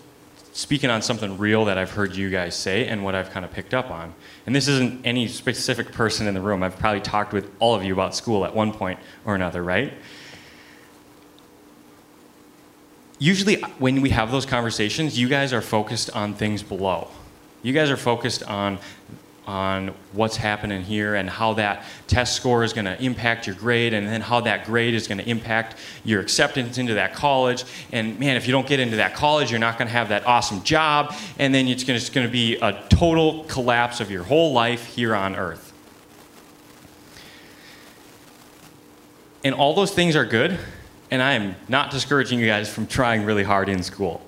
speaking 0.53 0.90
on 0.90 1.01
something 1.01 1.38
real 1.38 1.64
that 1.66 1.79
I've 1.79 1.90
heard 1.90 2.14
you 2.14 2.31
guys 2.31 2.57
say 2.57 2.87
and 2.87 3.05
what 3.05 3.14
I've 3.14 3.31
kind 3.31 3.44
of 3.44 3.53
picked 3.53 3.73
up 3.73 3.90
on. 3.90 4.12
And 4.46 4.55
this 4.55 4.68
isn't 4.68 5.07
any 5.07 5.29
specific 5.29 5.92
person 5.92 6.27
in 6.27 6.35
the 6.35 6.40
room. 6.40 6.62
I've 6.62 6.79
probably 6.79 7.01
talked 7.01 7.33
with 7.33 7.51
all 7.61 7.75
of 7.75 7.85
you 7.85 7.92
about 7.92 8.14
school 8.14 8.44
at 8.44 8.55
one 8.55 8.73
point 8.73 8.99
or 9.25 9.35
another, 9.35 9.62
right? 9.62 9.92
Usually, 13.18 13.61
when 13.79 14.01
we 14.01 14.11
have 14.11 14.31
those 14.33 14.46
conversations, 14.46 15.18
you 15.18 15.29
guys 15.29 15.53
are 15.53 15.61
focused 15.61 16.11
on 16.16 16.35
things 16.35 16.62
below. 16.62 17.09
You 17.62 17.75
guys 17.75 17.90
are 17.90 17.96
focused 17.96 18.42
on 18.44 18.79
on 19.46 19.94
what's 20.12 20.37
happening 20.37 20.83
here 20.83 21.14
and 21.14 21.29
how 21.29 21.55
that 21.55 21.85
test 22.07 22.37
score 22.37 22.62
is 22.62 22.72
going 22.72 22.85
to 22.85 23.03
impact 23.03 23.46
your 23.46 23.57
grade 23.57 23.94
and 23.94 24.07
then 24.07 24.20
how 24.20 24.40
that 24.40 24.64
grade 24.64 24.94
is 24.94 25.09
going 25.09 25.18
to 25.18 25.29
impact 25.29 25.76
your 26.05 26.20
acceptance 26.20 26.79
into 26.79 26.94
that 26.94 27.14
college. 27.14 27.64
And 27.92 28.18
man 28.20 28.37
if 28.37 28.46
you 28.46 28.53
don't 28.53 28.66
get 28.66 28.81
into 28.81 28.96
that 28.96 29.14
college 29.14 29.50
you're 29.50 29.61
not 29.61 29.79
going 29.79 29.88
to 29.88 29.92
have 29.92 30.11
that 30.11 30.26
awesome 30.26 30.62
job. 30.62 31.14
And 31.38 31.55
then 31.55 31.66
it's 31.68 31.85
going 31.85 32.26
to 32.26 32.33
be 32.33 32.57
a 32.57 32.85
total 32.90 33.44
collapse 33.44 34.00
of 34.00 34.11
your 34.11 34.22
whole 34.22 34.53
life 34.53 34.85
here 34.85 35.14
on 35.14 35.37
earth. 35.37 35.72
And 39.42 39.55
all 39.55 39.74
those 39.74 39.92
things 39.92 40.16
are 40.16 40.26
good 40.26 40.59
and 41.11 41.22
i 41.22 41.33
am 41.33 41.57
not 41.68 41.90
discouraging 41.90 42.38
you 42.38 42.46
guys 42.46 42.72
from 42.72 42.87
trying 42.87 43.24
really 43.24 43.42
hard 43.42 43.68
in 43.68 43.83
school 43.83 44.22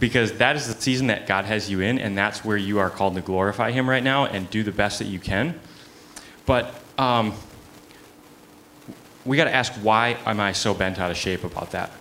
because 0.00 0.32
that 0.38 0.56
is 0.56 0.66
the 0.66 0.80
season 0.80 1.08
that 1.08 1.26
God 1.26 1.44
has 1.44 1.70
you 1.70 1.80
in, 1.80 1.98
and 1.98 2.16
that's 2.16 2.44
where 2.44 2.56
you 2.56 2.78
are 2.78 2.90
called 2.90 3.14
to 3.14 3.20
glorify 3.20 3.70
Him 3.70 3.88
right 3.88 4.02
now 4.02 4.26
and 4.26 4.50
do 4.50 4.62
the 4.62 4.72
best 4.72 4.98
that 4.98 5.04
you 5.06 5.20
can. 5.20 5.60
But 6.46 6.74
um, 6.98 7.34
we 9.24 9.36
got 9.36 9.44
to 9.44 9.54
ask 9.54 9.72
why 9.74 10.16
am 10.26 10.40
I 10.40 10.52
so 10.52 10.74
bent 10.74 10.98
out 10.98 11.10
of 11.10 11.16
shape 11.16 11.44
about 11.44 11.70
that? 11.72 11.92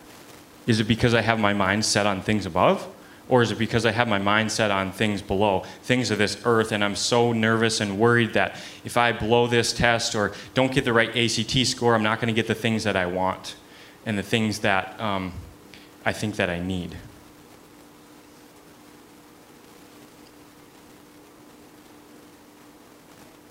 Is 0.66 0.80
it 0.80 0.86
because 0.86 1.14
I 1.14 1.22
have 1.22 1.40
my 1.40 1.54
mind 1.54 1.86
set 1.86 2.08
on 2.08 2.22
things 2.22 2.46
above? 2.46 2.88
Or 3.28 3.44
is 3.44 3.52
it 3.52 3.60
because 3.60 3.86
I 3.86 3.92
have 3.92 4.08
my 4.08 4.18
mind 4.18 4.52
set 4.52 4.72
on 4.72 4.92
things 4.92 5.22
below, 5.22 5.64
things 5.84 6.10
of 6.10 6.18
this 6.18 6.42
earth, 6.46 6.72
and 6.72 6.84
I'm 6.84 6.96
so 6.96 7.32
nervous 7.32 7.80
and 7.80 8.00
worried 8.00 8.34
that 8.34 8.56
if 8.84 8.98
I 8.98 9.12
blow 9.12 9.46
this 9.46 9.72
test 9.72 10.16
or 10.16 10.32
don't 10.56 10.72
get 10.72 10.84
the 10.84 10.94
right 10.94 11.16
ACT 11.16 11.68
score, 11.68 11.94
I'm 11.94 12.02
not 12.02 12.20
going 12.20 12.34
to 12.34 12.34
get 12.34 12.48
the 12.48 12.56
things 12.56 12.86
that 12.86 12.96
I 12.96 13.06
want 13.06 13.56
and 14.04 14.18
the 14.18 14.24
things 14.24 14.60
that 14.60 15.00
um, 15.00 15.34
I 16.04 16.12
think 16.12 16.38
that 16.38 16.50
I 16.50 16.60
need? 16.60 16.98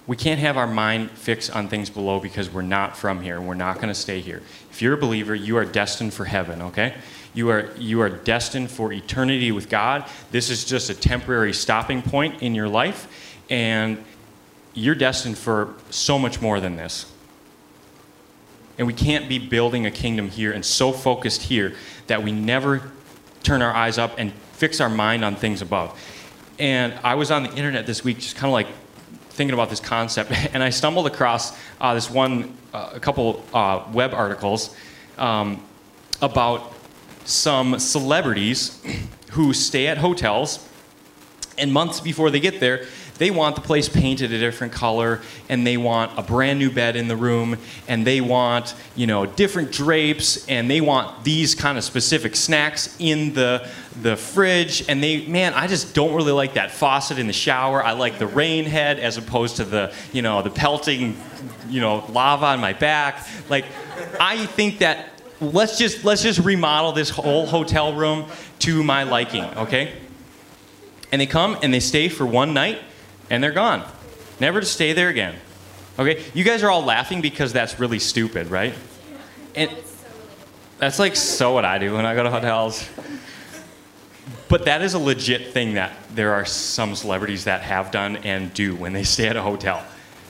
We 0.09 0.17
can't 0.17 0.41
have 0.41 0.57
our 0.57 0.67
mind 0.67 1.11
fixed 1.11 1.55
on 1.55 1.69
things 1.69 1.91
below 1.91 2.19
because 2.19 2.51
we're 2.51 2.63
not 2.63 2.97
from 2.97 3.21
here. 3.21 3.39
We're 3.43 3.53
not 3.53 3.77
going 3.77 3.89
to 3.89 3.95
stay 3.95 4.21
here. 4.21 4.43
If 4.71 4.81
you're 4.81 4.95
a 4.95 4.99
believer, 4.99 5.35
you 5.35 5.59
are 5.59 5.67
destined 5.67 6.15
for 6.15 6.25
heaven, 6.25 6.63
okay? 6.63 6.95
You 7.35 7.51
are, 7.51 7.71
you 7.77 8.01
are 8.01 8.09
destined 8.09 8.71
for 8.71 8.91
eternity 8.91 9.53
with 9.53 9.69
God. 9.69 10.09
This 10.31 10.49
is 10.49 10.65
just 10.65 10.89
a 10.89 10.95
temporary 10.95 11.53
stopping 11.53 12.01
point 12.01 12.43
in 12.43 12.55
your 12.55 12.71
life, 12.71 13.37
and 13.51 14.03
you're 14.73 14.95
destined 14.95 15.37
for 15.37 15.75
so 15.91 16.19
much 16.19 16.41
more 16.41 16.59
than 16.59 16.77
this. 16.77 17.13
And 18.79 18.87
we 18.87 18.95
can't 18.95 19.29
be 19.29 19.39
building 19.39 19.85
a 19.85 19.91
kingdom 19.91 20.31
here 20.31 20.53
and 20.53 20.65
so 20.65 20.91
focused 20.91 21.43
here 21.43 21.75
that 22.07 22.23
we 22.23 22.33
never 22.33 22.93
turn 23.43 23.61
our 23.61 23.75
eyes 23.75 23.99
up 23.99 24.15
and 24.17 24.33
fix 24.53 24.81
our 24.81 24.89
mind 24.89 25.23
on 25.23 25.37
things 25.37 25.61
above. 25.61 26.01
And 26.59 26.95
I 27.05 27.15
was 27.15 27.31
on 27.31 27.43
the 27.43 27.51
internet 27.51 27.85
this 27.85 28.03
week 28.03 28.21
just 28.21 28.37
kind 28.37 28.47
of 28.47 28.55
like 28.55 28.69
thinking 29.39 29.55
about 29.55 29.71
this 29.71 29.81
concept, 29.81 30.33
and 30.53 30.63
I 30.63 30.71
stumbled 30.71 31.07
across 31.07 31.57
uh, 31.81 31.95
this 31.95 32.11
one, 32.11 32.59
uh, 32.75 32.91
a 32.95 33.01
couple 33.01 33.45
uh, 33.55 33.85
web 33.93 34.13
articles 34.13 34.75
um, 35.17 35.65
about 36.21 36.75
some 37.25 37.79
celebrities 37.79 38.83
who 39.33 39.53
stay 39.53 39.87
at 39.87 39.99
hotels, 39.99 40.69
and 41.57 41.73
months 41.73 42.01
before 42.01 42.31
they 42.31 42.41
get 42.41 42.59
there, 42.59 42.87
they 43.19 43.31
want 43.31 43.57
the 43.57 43.61
place 43.61 43.89
painted 43.89 44.33
a 44.33 44.39
different 44.39 44.73
color, 44.73 45.21
and 45.49 45.67
they 45.67 45.77
want 45.77 46.17
a 46.19 46.23
brand 46.23 46.59
new 46.59 46.71
bed 46.71 46.97
in 46.97 47.09
the 47.09 47.17
room, 47.17 47.59
and 47.89 48.07
they 48.07 48.21
want, 48.21 48.75
you 48.95 49.07
know, 49.07 49.27
different 49.27 49.73
drapes, 49.73 50.47
and 50.49 50.71
they 50.71 50.81
want 50.81 51.25
these 51.25 51.55
kind 51.55 51.77
of 51.77 51.85
specific 51.85 52.37
snacks 52.37 52.97
in 52.99 53.35
the 53.35 53.69
the 54.03 54.17
fridge. 54.17 54.89
And 54.89 55.03
they, 55.03 55.27
man, 55.27 55.55
I 55.55 55.67
just 55.67 55.95
don't 55.95 56.15
really 56.15 56.33
like 56.33 56.55
that 56.55 56.71
faucet 56.71 57.19
in 57.19 57.27
the 57.27 57.33
shower. 57.33 57.83
I 57.83 57.93
like 57.93 58.19
the 58.19 58.27
rain 58.29 58.65
head 58.65 59.01
as 59.01 59.17
opposed 59.17 59.57
to 59.57 59.65
the, 59.65 59.93
you 60.13 60.23
know, 60.23 60.41
the 60.43 60.51
pelting, 60.51 61.17
you 61.69 61.81
know, 61.81 62.05
lava 62.11 62.47
on 62.47 62.61
my 62.61 62.73
back. 62.73 63.27
Like, 63.49 63.65
I 64.21 64.47
think 64.47 64.79
that 64.79 65.21
let's 65.41 65.79
just 65.79 66.05
let's 66.05 66.23
just 66.23 66.41
remodel 66.41 66.93
this 66.93 67.11
whole 67.11 67.47
hotel 67.47 67.95
room 67.95 68.27
to 68.61 68.83
my 68.83 69.03
liking, 69.03 69.45
okay? 69.45 69.95
And 71.11 71.21
they 71.21 71.27
come 71.27 71.57
and 71.63 71.73
they 71.73 71.81
stay 71.81 72.09
for 72.09 72.27
one 72.27 72.53
night 72.55 72.79
and 73.31 73.43
they're 73.43 73.53
gone. 73.53 73.85
Never 74.41 74.61
to 74.61 74.67
stay 74.67 74.93
there 74.93 75.09
again. 75.09 75.35
Okay? 75.99 76.25
You 76.35 76.45
guys 76.45 76.63
are 76.63 76.71
all 76.71 76.85
laughing 76.85 77.21
because 77.21 77.53
that's 77.53 77.81
really 77.81 77.99
stupid, 77.99 78.49
right? 78.49 78.75
And 79.55 79.71
that's 80.79 80.99
like 80.99 81.17
so 81.17 81.53
what 81.53 81.65
I 81.65 81.79
do 81.79 81.95
when 81.95 82.07
I 82.07 82.15
go 82.15 82.23
to 82.23 82.31
hotels. 82.31 82.89
But 84.49 84.65
that 84.65 84.81
is 84.81 84.95
a 84.95 84.99
legit 84.99 85.53
thing 85.53 85.75
that 85.75 85.95
there 86.15 86.33
are 86.33 86.45
some 86.45 86.95
celebrities 86.95 87.45
that 87.45 87.63
have 87.63 87.91
done 87.91 88.17
and 88.19 88.53
do 88.55 88.75
when 88.75 88.93
they 88.93 89.03
stay 89.03 89.29
at 89.29 89.37
a 89.37 89.43
hotel. 89.43 89.85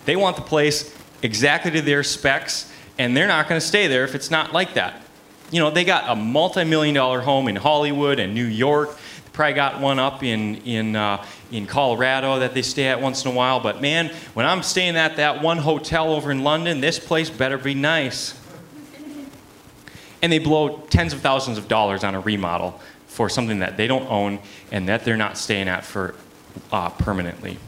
They 0.06 0.16
want 0.16 0.36
the 0.36 0.42
place 0.42 0.96
exactly 1.22 1.70
to 1.72 1.82
their 1.82 2.02
specs, 2.02 2.72
and 2.98 3.16
they're 3.16 3.28
not 3.28 3.48
going 3.48 3.60
to 3.60 3.66
stay 3.66 3.86
there 3.86 4.04
if 4.04 4.14
it's 4.14 4.30
not 4.30 4.52
like 4.52 4.74
that. 4.74 5.02
You 5.50 5.60
know, 5.60 5.70
they 5.70 5.84
got 5.84 6.08
a 6.08 6.16
multi 6.16 6.64
million 6.64 6.94
dollar 6.94 7.20
home 7.20 7.46
in 7.48 7.56
Hollywood 7.56 8.18
and 8.18 8.34
New 8.34 8.44
York. 8.44 8.98
Probably 9.38 9.54
got 9.54 9.80
one 9.80 10.00
up 10.00 10.24
in, 10.24 10.56
in, 10.62 10.96
uh, 10.96 11.24
in 11.52 11.66
Colorado 11.68 12.40
that 12.40 12.54
they 12.54 12.62
stay 12.62 12.88
at 12.88 13.00
once 13.00 13.24
in 13.24 13.30
a 13.30 13.34
while. 13.34 13.60
But 13.60 13.80
man, 13.80 14.08
when 14.34 14.44
I'm 14.44 14.64
staying 14.64 14.96
at 14.96 15.14
that 15.18 15.40
one 15.44 15.58
hotel 15.58 16.12
over 16.12 16.32
in 16.32 16.42
London, 16.42 16.80
this 16.80 16.98
place 16.98 17.30
better 17.30 17.56
be 17.56 17.72
nice. 17.72 18.36
And 20.22 20.32
they 20.32 20.40
blow 20.40 20.78
tens 20.90 21.12
of 21.12 21.20
thousands 21.20 21.56
of 21.56 21.68
dollars 21.68 22.02
on 22.02 22.16
a 22.16 22.20
remodel 22.20 22.80
for 23.06 23.28
something 23.28 23.60
that 23.60 23.76
they 23.76 23.86
don't 23.86 24.10
own 24.10 24.40
and 24.72 24.88
that 24.88 25.04
they're 25.04 25.16
not 25.16 25.38
staying 25.38 25.68
at 25.68 25.84
for 25.84 26.16
uh, 26.72 26.90
permanently. 26.90 27.58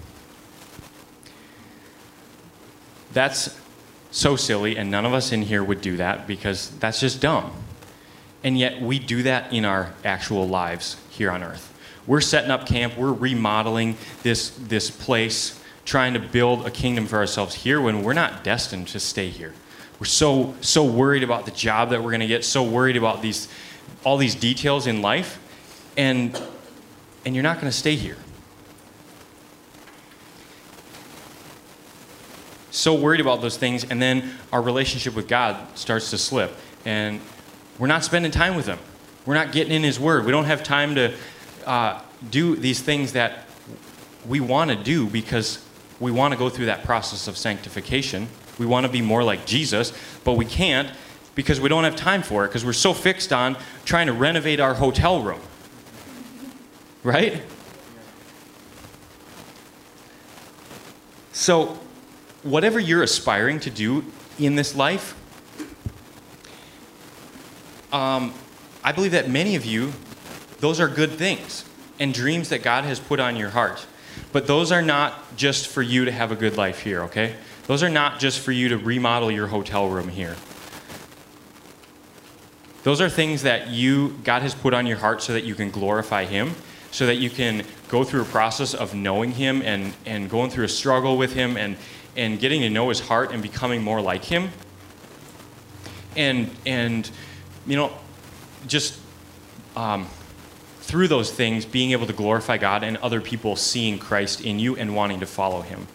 That's 3.12 3.56
so 4.10 4.34
silly, 4.34 4.76
and 4.76 4.90
none 4.90 5.06
of 5.06 5.14
us 5.14 5.30
in 5.30 5.42
here 5.42 5.62
would 5.62 5.82
do 5.82 5.98
that 5.98 6.26
because 6.26 6.70
that's 6.80 6.98
just 6.98 7.20
dumb. 7.20 7.52
And 8.42 8.58
yet, 8.58 8.82
we 8.82 8.98
do 8.98 9.22
that 9.22 9.52
in 9.52 9.64
our 9.64 9.94
actual 10.04 10.48
lives 10.48 10.96
here 11.20 11.30
on 11.30 11.42
earth. 11.42 11.74
We're 12.06 12.22
setting 12.22 12.50
up 12.50 12.64
camp, 12.64 12.96
we're 12.96 13.12
remodeling 13.12 13.98
this, 14.22 14.56
this 14.58 14.90
place, 14.90 15.62
trying 15.84 16.14
to 16.14 16.18
build 16.18 16.66
a 16.66 16.70
kingdom 16.70 17.06
for 17.06 17.18
ourselves 17.18 17.54
here 17.54 17.78
when 17.78 18.02
we're 18.02 18.14
not 18.14 18.42
destined 18.42 18.88
to 18.88 18.98
stay 18.98 19.28
here. 19.28 19.52
We're 19.98 20.06
so, 20.06 20.54
so 20.62 20.82
worried 20.82 21.22
about 21.22 21.44
the 21.44 21.50
job 21.50 21.90
that 21.90 22.02
we're 22.02 22.08
going 22.08 22.20
to 22.20 22.26
get, 22.26 22.42
so 22.42 22.62
worried 22.62 22.96
about 22.96 23.20
these, 23.20 23.48
all 24.02 24.16
these 24.16 24.34
details 24.34 24.86
in 24.86 25.02
life, 25.02 25.38
and, 25.98 26.42
and 27.26 27.34
you're 27.34 27.42
not 27.42 27.56
going 27.56 27.70
to 27.70 27.78
stay 27.78 27.96
here. 27.96 28.16
So 32.70 32.94
worried 32.94 33.20
about 33.20 33.42
those 33.42 33.58
things, 33.58 33.84
and 33.84 34.00
then 34.00 34.32
our 34.54 34.62
relationship 34.62 35.14
with 35.14 35.28
God 35.28 35.76
starts 35.76 36.08
to 36.12 36.16
slip. 36.18 36.56
And 36.86 37.20
we're 37.78 37.88
not 37.88 38.04
spending 38.04 38.32
time 38.32 38.56
with 38.56 38.64
Him. 38.64 38.78
We're 39.26 39.34
not 39.34 39.52
getting 39.52 39.72
in 39.72 39.82
His 39.82 40.00
Word. 40.00 40.24
We 40.24 40.32
don't 40.32 40.46
have 40.46 40.62
time 40.62 40.94
to 40.94 41.14
uh, 41.66 42.00
do 42.30 42.56
these 42.56 42.80
things 42.80 43.12
that 43.12 43.46
we 44.26 44.40
want 44.40 44.70
to 44.70 44.76
do 44.76 45.06
because 45.06 45.64
we 45.98 46.10
want 46.10 46.32
to 46.32 46.38
go 46.38 46.48
through 46.48 46.66
that 46.66 46.84
process 46.84 47.28
of 47.28 47.36
sanctification. 47.36 48.28
We 48.58 48.66
want 48.66 48.86
to 48.86 48.92
be 48.92 49.02
more 49.02 49.22
like 49.22 49.46
Jesus, 49.46 49.92
but 50.24 50.34
we 50.34 50.44
can't 50.44 50.90
because 51.34 51.60
we 51.60 51.68
don't 51.68 51.84
have 51.84 51.96
time 51.96 52.22
for 52.22 52.44
it 52.44 52.48
because 52.48 52.64
we're 52.64 52.72
so 52.72 52.92
fixed 52.92 53.32
on 53.32 53.56
trying 53.84 54.06
to 54.06 54.12
renovate 54.12 54.60
our 54.60 54.74
hotel 54.74 55.22
room. 55.22 55.40
Right? 57.02 57.42
So, 61.32 61.78
whatever 62.42 62.78
you're 62.78 63.02
aspiring 63.02 63.60
to 63.60 63.70
do 63.70 64.04
in 64.38 64.56
this 64.56 64.74
life, 64.74 65.16
um, 67.92 68.34
I 68.82 68.92
believe 68.92 69.12
that 69.12 69.28
many 69.28 69.56
of 69.56 69.64
you, 69.64 69.92
those 70.60 70.80
are 70.80 70.88
good 70.88 71.10
things 71.10 71.64
and 71.98 72.14
dreams 72.14 72.48
that 72.48 72.62
God 72.62 72.84
has 72.84 72.98
put 72.98 73.20
on 73.20 73.36
your 73.36 73.50
heart. 73.50 73.86
But 74.32 74.46
those 74.46 74.72
are 74.72 74.82
not 74.82 75.36
just 75.36 75.68
for 75.68 75.82
you 75.82 76.04
to 76.04 76.12
have 76.12 76.32
a 76.32 76.36
good 76.36 76.56
life 76.56 76.80
here, 76.80 77.02
okay? 77.02 77.36
Those 77.66 77.82
are 77.82 77.88
not 77.88 78.18
just 78.18 78.40
for 78.40 78.52
you 78.52 78.70
to 78.70 78.78
remodel 78.78 79.30
your 79.30 79.46
hotel 79.46 79.88
room 79.88 80.08
here. 80.08 80.36
Those 82.82 83.00
are 83.00 83.10
things 83.10 83.42
that 83.42 83.68
you 83.68 84.18
God 84.24 84.42
has 84.42 84.54
put 84.54 84.72
on 84.72 84.86
your 84.86 84.96
heart 84.96 85.22
so 85.22 85.34
that 85.34 85.44
you 85.44 85.54
can 85.54 85.70
glorify 85.70 86.24
him, 86.24 86.54
so 86.90 87.06
that 87.06 87.16
you 87.16 87.28
can 87.28 87.64
go 87.88 88.04
through 88.04 88.22
a 88.22 88.26
process 88.26 88.72
of 88.72 88.94
knowing 88.94 89.32
him 89.32 89.60
and, 89.62 89.92
and 90.06 90.30
going 90.30 90.50
through 90.50 90.64
a 90.64 90.68
struggle 90.68 91.18
with 91.18 91.34
him 91.34 91.56
and, 91.56 91.76
and 92.16 92.40
getting 92.40 92.62
to 92.62 92.70
know 92.70 92.88
his 92.88 93.00
heart 93.00 93.32
and 93.32 93.42
becoming 93.42 93.82
more 93.82 94.00
like 94.00 94.24
him. 94.24 94.50
And 96.16 96.50
and 96.66 97.08
you 97.66 97.76
know, 97.76 97.92
just 98.66 98.98
um, 99.76 100.06
through 100.80 101.08
those 101.08 101.32
things, 101.32 101.64
being 101.64 101.92
able 101.92 102.06
to 102.06 102.12
glorify 102.12 102.58
God 102.58 102.82
and 102.82 102.96
other 102.98 103.20
people 103.20 103.56
seeing 103.56 103.98
Christ 103.98 104.40
in 104.40 104.58
you 104.58 104.76
and 104.76 104.94
wanting 104.94 105.20
to 105.20 105.26
follow 105.26 105.60
Him. 105.62 105.86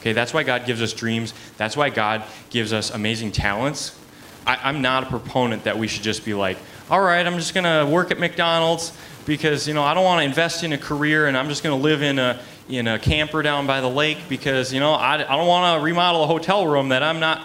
Okay, 0.00 0.12
that's 0.12 0.32
why 0.32 0.42
God 0.42 0.66
gives 0.66 0.80
us 0.82 0.92
dreams. 0.92 1.34
That's 1.56 1.76
why 1.76 1.90
God 1.90 2.24
gives 2.50 2.72
us 2.72 2.90
amazing 2.90 3.32
talents. 3.32 3.98
I, 4.46 4.70
am 4.70 4.80
not 4.80 5.04
a 5.04 5.06
proponent 5.06 5.64
that 5.64 5.76
we 5.76 5.88
should 5.88 6.04
just 6.04 6.24
be 6.24 6.32
like, 6.32 6.58
all 6.88 7.00
right, 7.00 7.26
I'm 7.26 7.34
just 7.34 7.54
going 7.54 7.64
to 7.64 7.90
work 7.92 8.12
at 8.12 8.20
McDonald's 8.20 8.92
because 9.26 9.66
you 9.66 9.74
know 9.74 9.82
I 9.82 9.92
don't 9.92 10.04
want 10.04 10.20
to 10.20 10.24
invest 10.24 10.62
in 10.62 10.72
a 10.72 10.78
career 10.78 11.26
and 11.26 11.36
I'm 11.36 11.48
just 11.48 11.64
going 11.64 11.76
to 11.76 11.82
live 11.82 12.02
in 12.02 12.18
a 12.18 12.40
in 12.68 12.86
a 12.86 12.98
camper 12.98 13.42
down 13.42 13.66
by 13.66 13.80
the 13.80 13.90
lake 13.90 14.18
because 14.28 14.72
you 14.72 14.80
know 14.80 14.92
I, 14.92 15.14
I 15.14 15.36
don't 15.36 15.48
want 15.48 15.78
to 15.78 15.84
remodel 15.84 16.22
a 16.22 16.26
hotel 16.26 16.66
room 16.66 16.90
that 16.90 17.02
I'm 17.02 17.18
not. 17.18 17.42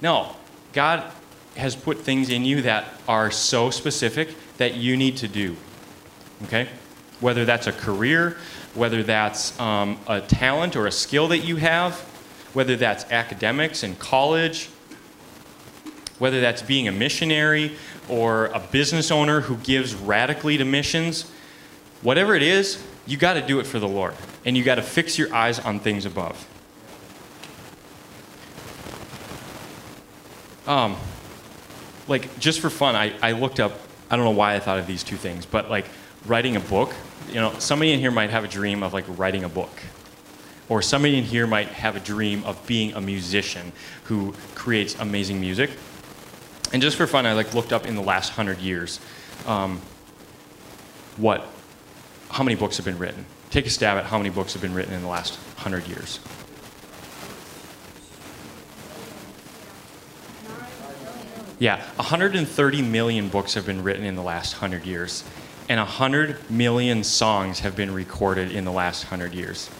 No, 0.00 0.34
God 0.72 1.10
has 1.56 1.76
put 1.76 1.98
things 2.00 2.30
in 2.30 2.44
you 2.44 2.62
that 2.62 2.84
are 3.06 3.30
so 3.30 3.70
specific 3.70 4.28
that 4.58 4.74
you 4.74 4.96
need 4.96 5.16
to 5.18 5.28
do. 5.28 5.56
Okay? 6.44 6.68
Whether 7.20 7.44
that's 7.44 7.66
a 7.66 7.72
career, 7.72 8.36
whether 8.74 9.02
that's 9.02 9.58
um, 9.60 9.98
a 10.06 10.20
talent 10.20 10.76
or 10.76 10.86
a 10.86 10.92
skill 10.92 11.28
that 11.28 11.38
you 11.38 11.56
have, 11.56 11.94
whether 12.52 12.76
that's 12.76 13.04
academics 13.10 13.82
in 13.82 13.96
college, 13.96 14.68
whether 16.18 16.40
that's 16.40 16.62
being 16.62 16.88
a 16.88 16.92
missionary 16.92 17.76
or 18.08 18.46
a 18.46 18.60
business 18.60 19.10
owner 19.10 19.40
who 19.40 19.56
gives 19.58 19.94
radically 19.94 20.56
to 20.56 20.64
missions, 20.64 21.30
whatever 22.02 22.34
it 22.34 22.42
is, 22.42 22.82
you 23.06 23.16
got 23.16 23.34
to 23.34 23.42
do 23.42 23.60
it 23.60 23.66
for 23.66 23.78
the 23.78 23.88
Lord. 23.88 24.14
And 24.44 24.56
you 24.56 24.62
got 24.62 24.76
to 24.76 24.82
fix 24.82 25.18
your 25.18 25.34
eyes 25.34 25.58
on 25.58 25.80
things 25.80 26.04
above. 26.04 26.48
Um, 30.66 30.96
like 32.08 32.38
just 32.38 32.60
for 32.60 32.70
fun, 32.70 32.94
I, 32.94 33.14
I 33.22 33.32
looked 33.32 33.60
up. 33.60 33.72
I 34.10 34.16
don't 34.16 34.24
know 34.24 34.30
why 34.32 34.54
I 34.54 34.60
thought 34.60 34.78
of 34.78 34.86
these 34.86 35.02
two 35.02 35.16
things, 35.16 35.46
but 35.46 35.70
like 35.70 35.86
writing 36.26 36.56
a 36.56 36.60
book. 36.60 36.92
You 37.28 37.36
know, 37.36 37.58
somebody 37.58 37.92
in 37.92 38.00
here 38.00 38.10
might 38.10 38.30
have 38.30 38.44
a 38.44 38.48
dream 38.48 38.82
of 38.82 38.92
like 38.92 39.04
writing 39.08 39.44
a 39.44 39.48
book, 39.48 39.70
or 40.68 40.82
somebody 40.82 41.18
in 41.18 41.24
here 41.24 41.46
might 41.46 41.68
have 41.68 41.96
a 41.96 42.00
dream 42.00 42.44
of 42.44 42.64
being 42.66 42.92
a 42.92 43.00
musician 43.00 43.72
who 44.04 44.34
creates 44.54 44.94
amazing 44.98 45.40
music. 45.40 45.70
And 46.72 46.82
just 46.82 46.96
for 46.96 47.06
fun, 47.06 47.24
I 47.24 47.32
like 47.32 47.54
looked 47.54 47.72
up 47.72 47.86
in 47.86 47.94
the 47.94 48.02
last 48.02 48.30
hundred 48.30 48.58
years, 48.58 49.00
um, 49.46 49.80
what, 51.16 51.46
how 52.30 52.42
many 52.42 52.56
books 52.56 52.76
have 52.78 52.84
been 52.84 52.98
written. 52.98 53.24
Take 53.50 53.66
a 53.66 53.70
stab 53.70 53.96
at 53.96 54.04
how 54.06 54.18
many 54.18 54.30
books 54.30 54.54
have 54.54 54.62
been 54.62 54.74
written 54.74 54.92
in 54.92 55.02
the 55.02 55.08
last 55.08 55.38
hundred 55.56 55.86
years. 55.86 56.18
Yeah, 61.64 61.82
130 61.96 62.82
million 62.82 63.30
books 63.30 63.54
have 63.54 63.64
been 63.64 63.82
written 63.82 64.04
in 64.04 64.16
the 64.16 64.22
last 64.22 64.60
100 64.60 64.84
years, 64.84 65.24
and 65.66 65.80
100 65.80 66.50
million 66.50 67.02
songs 67.02 67.60
have 67.60 67.74
been 67.74 67.94
recorded 67.94 68.52
in 68.52 68.66
the 68.66 68.70
last 68.70 69.04
100 69.04 69.32
years. 69.32 69.70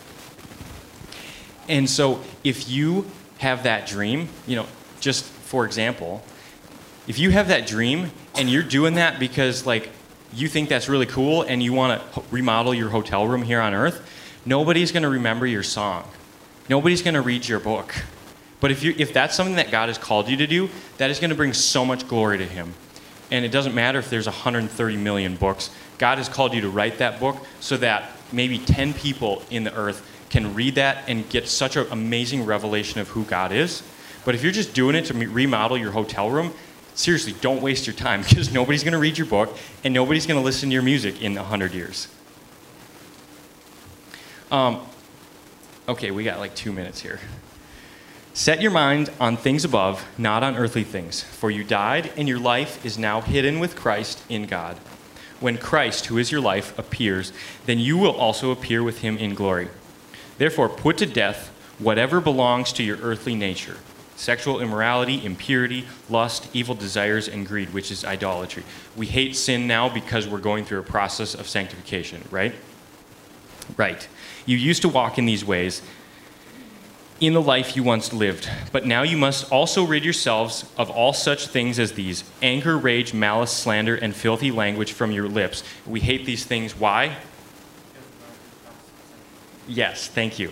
And 1.68 1.90
so, 1.90 2.22
if 2.42 2.70
you 2.70 3.04
have 3.36 3.64
that 3.64 3.86
dream, 3.86 4.30
you 4.46 4.56
know, 4.56 4.66
just 5.00 5.24
for 5.26 5.66
example, 5.66 6.24
if 7.06 7.18
you 7.18 7.28
have 7.32 7.48
that 7.48 7.66
dream 7.66 8.12
and 8.34 8.48
you're 8.48 8.62
doing 8.62 8.94
that 8.94 9.20
because, 9.20 9.66
like, 9.66 9.90
you 10.32 10.48
think 10.48 10.70
that's 10.70 10.88
really 10.88 11.04
cool 11.04 11.42
and 11.42 11.62
you 11.62 11.74
want 11.74 12.00
to 12.14 12.22
remodel 12.30 12.72
your 12.72 12.88
hotel 12.88 13.28
room 13.28 13.42
here 13.42 13.60
on 13.60 13.74
earth, 13.74 14.00
nobody's 14.46 14.90
going 14.90 15.02
to 15.02 15.10
remember 15.10 15.46
your 15.46 15.62
song. 15.62 16.08
Nobody's 16.70 17.02
going 17.02 17.12
to 17.12 17.20
read 17.20 17.46
your 17.46 17.60
book. 17.60 17.94
But 18.64 18.70
if, 18.70 18.82
you, 18.82 18.94
if 18.96 19.12
that's 19.12 19.36
something 19.36 19.56
that 19.56 19.70
God 19.70 19.90
has 19.90 19.98
called 19.98 20.26
you 20.26 20.38
to 20.38 20.46
do, 20.46 20.70
that 20.96 21.10
is 21.10 21.20
going 21.20 21.28
to 21.28 21.36
bring 21.36 21.52
so 21.52 21.84
much 21.84 22.08
glory 22.08 22.38
to 22.38 22.46
Him. 22.46 22.72
And 23.30 23.44
it 23.44 23.50
doesn't 23.50 23.74
matter 23.74 23.98
if 23.98 24.08
there's 24.08 24.24
130 24.24 24.96
million 24.96 25.36
books. 25.36 25.68
God 25.98 26.16
has 26.16 26.30
called 26.30 26.54
you 26.54 26.62
to 26.62 26.70
write 26.70 26.96
that 26.96 27.20
book 27.20 27.36
so 27.60 27.76
that 27.76 28.12
maybe 28.32 28.58
10 28.58 28.94
people 28.94 29.42
in 29.50 29.64
the 29.64 29.74
earth 29.76 30.10
can 30.30 30.54
read 30.54 30.76
that 30.76 31.06
and 31.08 31.28
get 31.28 31.46
such 31.46 31.76
an 31.76 31.88
amazing 31.90 32.46
revelation 32.46 33.02
of 33.02 33.08
who 33.08 33.24
God 33.24 33.52
is. 33.52 33.82
But 34.24 34.34
if 34.34 34.42
you're 34.42 34.50
just 34.50 34.72
doing 34.72 34.96
it 34.96 35.04
to 35.04 35.12
remodel 35.12 35.76
your 35.76 35.90
hotel 35.90 36.30
room, 36.30 36.54
seriously, 36.94 37.34
don't 37.42 37.60
waste 37.60 37.86
your 37.86 37.94
time 37.94 38.22
because 38.26 38.50
nobody's 38.50 38.82
going 38.82 38.92
to 38.92 38.98
read 38.98 39.18
your 39.18 39.26
book 39.26 39.58
and 39.84 39.92
nobody's 39.92 40.24
going 40.24 40.40
to 40.40 40.42
listen 40.42 40.70
to 40.70 40.72
your 40.72 40.82
music 40.82 41.20
in 41.20 41.34
100 41.34 41.74
years. 41.74 42.08
Um, 44.50 44.80
okay, 45.86 46.12
we 46.12 46.24
got 46.24 46.38
like 46.38 46.54
two 46.54 46.72
minutes 46.72 47.02
here. 47.02 47.20
Set 48.36 48.60
your 48.60 48.72
mind 48.72 49.10
on 49.20 49.36
things 49.36 49.64
above, 49.64 50.04
not 50.18 50.42
on 50.42 50.56
earthly 50.56 50.82
things, 50.82 51.22
for 51.22 51.52
you 51.52 51.62
died, 51.62 52.10
and 52.16 52.28
your 52.28 52.40
life 52.40 52.84
is 52.84 52.98
now 52.98 53.20
hidden 53.20 53.60
with 53.60 53.76
Christ 53.76 54.24
in 54.28 54.46
God. 54.46 54.76
When 55.38 55.56
Christ, 55.56 56.06
who 56.06 56.18
is 56.18 56.32
your 56.32 56.40
life, 56.40 56.76
appears, 56.76 57.32
then 57.66 57.78
you 57.78 57.96
will 57.96 58.10
also 58.10 58.50
appear 58.50 58.82
with 58.82 59.02
him 59.02 59.16
in 59.18 59.34
glory. 59.34 59.68
Therefore, 60.36 60.68
put 60.68 60.98
to 60.98 61.06
death 61.06 61.52
whatever 61.78 62.20
belongs 62.20 62.72
to 62.72 62.82
your 62.82 62.98
earthly 62.98 63.36
nature 63.36 63.76
sexual 64.16 64.60
immorality, 64.60 65.24
impurity, 65.24 65.84
lust, 66.08 66.48
evil 66.52 66.74
desires, 66.74 67.28
and 67.28 67.46
greed, 67.46 67.72
which 67.72 67.92
is 67.92 68.04
idolatry. 68.04 68.64
We 68.96 69.06
hate 69.06 69.36
sin 69.36 69.68
now 69.68 69.88
because 69.88 70.26
we're 70.26 70.38
going 70.38 70.64
through 70.64 70.80
a 70.80 70.84
process 70.84 71.34
of 71.34 71.48
sanctification, 71.48 72.22
right? 72.30 72.54
Right. 73.76 74.08
You 74.44 74.56
used 74.56 74.82
to 74.82 74.88
walk 74.88 75.18
in 75.18 75.26
these 75.26 75.44
ways 75.44 75.82
in 77.20 77.32
the 77.32 77.42
life 77.42 77.76
you 77.76 77.82
once 77.82 78.12
lived, 78.12 78.48
but 78.72 78.84
now 78.84 79.02
you 79.02 79.16
must 79.16 79.50
also 79.52 79.84
rid 79.84 80.04
yourselves 80.04 80.64
of 80.76 80.90
all 80.90 81.12
such 81.12 81.46
things 81.46 81.78
as 81.78 81.92
these 81.92 82.24
anger, 82.42 82.76
rage, 82.76 83.14
malice, 83.14 83.52
slander, 83.52 83.94
and 83.94 84.14
filthy 84.14 84.50
language 84.50 84.92
from 84.92 85.12
your 85.12 85.28
lips. 85.28 85.62
We 85.86 86.00
hate 86.00 86.26
these 86.26 86.44
things. 86.44 86.76
Why? 86.76 87.16
Yes, 89.66 90.08
thank 90.08 90.38
you. 90.38 90.50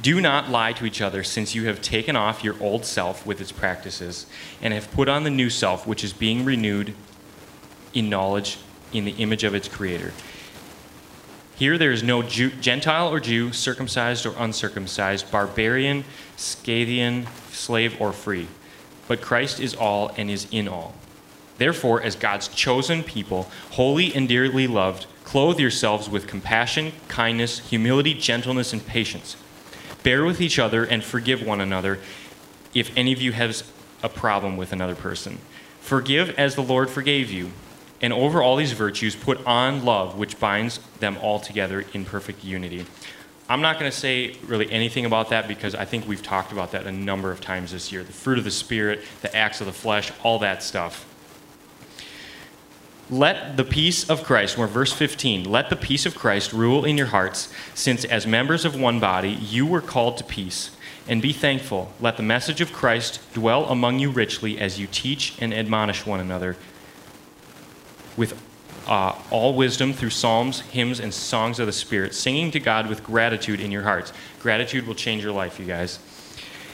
Do 0.00 0.20
not 0.20 0.48
lie 0.48 0.72
to 0.74 0.84
each 0.84 1.00
other, 1.00 1.24
since 1.24 1.54
you 1.54 1.66
have 1.66 1.82
taken 1.82 2.14
off 2.14 2.44
your 2.44 2.54
old 2.62 2.84
self 2.84 3.26
with 3.26 3.40
its 3.40 3.50
practices, 3.50 4.26
and 4.62 4.72
have 4.72 4.90
put 4.92 5.08
on 5.08 5.24
the 5.24 5.30
new 5.30 5.50
self, 5.50 5.86
which 5.86 6.04
is 6.04 6.12
being 6.12 6.44
renewed 6.44 6.94
in 7.94 8.08
knowledge 8.08 8.58
in 8.92 9.04
the 9.04 9.12
image 9.12 9.42
of 9.42 9.54
its 9.54 9.66
creator. 9.66 10.12
Here 11.58 11.76
there 11.76 11.90
is 11.90 12.04
no 12.04 12.22
Jew, 12.22 12.50
Gentile 12.50 13.08
or 13.08 13.18
Jew, 13.18 13.52
circumcised 13.52 14.24
or 14.24 14.34
uncircumcised, 14.38 15.28
barbarian, 15.32 16.04
Scythian, 16.36 17.26
slave 17.50 18.00
or 18.00 18.12
free, 18.12 18.46
but 19.08 19.20
Christ 19.20 19.58
is 19.58 19.74
all 19.74 20.12
and 20.16 20.30
is 20.30 20.46
in 20.52 20.68
all. 20.68 20.94
Therefore, 21.56 22.00
as 22.00 22.14
God's 22.14 22.46
chosen 22.46 23.02
people, 23.02 23.50
holy 23.70 24.14
and 24.14 24.28
dearly 24.28 24.68
loved, 24.68 25.06
clothe 25.24 25.58
yourselves 25.58 26.08
with 26.08 26.28
compassion, 26.28 26.92
kindness, 27.08 27.58
humility, 27.58 28.14
gentleness, 28.14 28.72
and 28.72 28.86
patience. 28.86 29.36
Bear 30.04 30.24
with 30.24 30.40
each 30.40 30.60
other 30.60 30.84
and 30.84 31.02
forgive 31.02 31.44
one 31.44 31.60
another 31.60 31.98
if 32.72 32.96
any 32.96 33.12
of 33.12 33.20
you 33.20 33.32
has 33.32 33.64
a 34.04 34.08
problem 34.08 34.56
with 34.56 34.72
another 34.72 34.94
person. 34.94 35.38
Forgive 35.80 36.30
as 36.38 36.54
the 36.54 36.62
Lord 36.62 36.88
forgave 36.88 37.32
you. 37.32 37.50
And 38.00 38.12
over 38.12 38.42
all 38.42 38.56
these 38.56 38.72
virtues, 38.72 39.16
put 39.16 39.44
on 39.44 39.84
love, 39.84 40.16
which 40.16 40.38
binds 40.38 40.78
them 41.00 41.16
all 41.20 41.40
together 41.40 41.84
in 41.92 42.04
perfect 42.04 42.44
unity. 42.44 42.86
I'm 43.48 43.60
not 43.62 43.78
going 43.78 43.90
to 43.90 43.96
say 43.96 44.36
really 44.46 44.70
anything 44.70 45.06
about 45.06 45.30
that 45.30 45.48
because 45.48 45.74
I 45.74 45.84
think 45.84 46.06
we've 46.06 46.22
talked 46.22 46.52
about 46.52 46.72
that 46.72 46.86
a 46.86 46.92
number 46.92 47.32
of 47.32 47.40
times 47.40 47.72
this 47.72 47.90
year. 47.90 48.04
The 48.04 48.12
fruit 48.12 48.38
of 48.38 48.44
the 48.44 48.50
Spirit, 48.50 49.00
the 49.22 49.34
acts 49.34 49.60
of 49.60 49.66
the 49.66 49.72
flesh, 49.72 50.12
all 50.22 50.38
that 50.40 50.62
stuff. 50.62 51.06
Let 53.10 53.56
the 53.56 53.64
peace 53.64 54.08
of 54.10 54.22
Christ, 54.22 54.58
we're 54.58 54.66
verse 54.66 54.92
15, 54.92 55.50
let 55.50 55.70
the 55.70 55.76
peace 55.76 56.04
of 56.04 56.14
Christ 56.14 56.52
rule 56.52 56.84
in 56.84 56.98
your 56.98 57.06
hearts, 57.06 57.50
since 57.74 58.04
as 58.04 58.26
members 58.26 58.66
of 58.66 58.78
one 58.78 59.00
body 59.00 59.30
you 59.30 59.64
were 59.64 59.80
called 59.80 60.18
to 60.18 60.24
peace. 60.24 60.72
And 61.08 61.22
be 61.22 61.32
thankful. 61.32 61.90
Let 62.00 62.18
the 62.18 62.22
message 62.22 62.60
of 62.60 62.70
Christ 62.70 63.20
dwell 63.32 63.64
among 63.64 63.98
you 63.98 64.10
richly 64.10 64.58
as 64.58 64.78
you 64.78 64.86
teach 64.86 65.40
and 65.40 65.54
admonish 65.54 66.04
one 66.04 66.20
another 66.20 66.58
with 68.18 68.38
uh, 68.88 69.14
all 69.30 69.54
wisdom 69.54 69.92
through 69.92 70.10
psalms, 70.10 70.60
hymns, 70.60 70.98
and 70.98 71.14
songs 71.14 71.60
of 71.60 71.66
the 71.66 71.72
Spirit, 71.72 72.14
singing 72.14 72.50
to 72.50 72.60
God 72.60 72.88
with 72.88 73.04
gratitude 73.04 73.60
in 73.60 73.70
your 73.70 73.82
hearts. 73.82 74.12
Gratitude 74.40 74.86
will 74.86 74.94
change 74.94 75.22
your 75.22 75.32
life, 75.32 75.60
you 75.60 75.66
guys. 75.66 76.00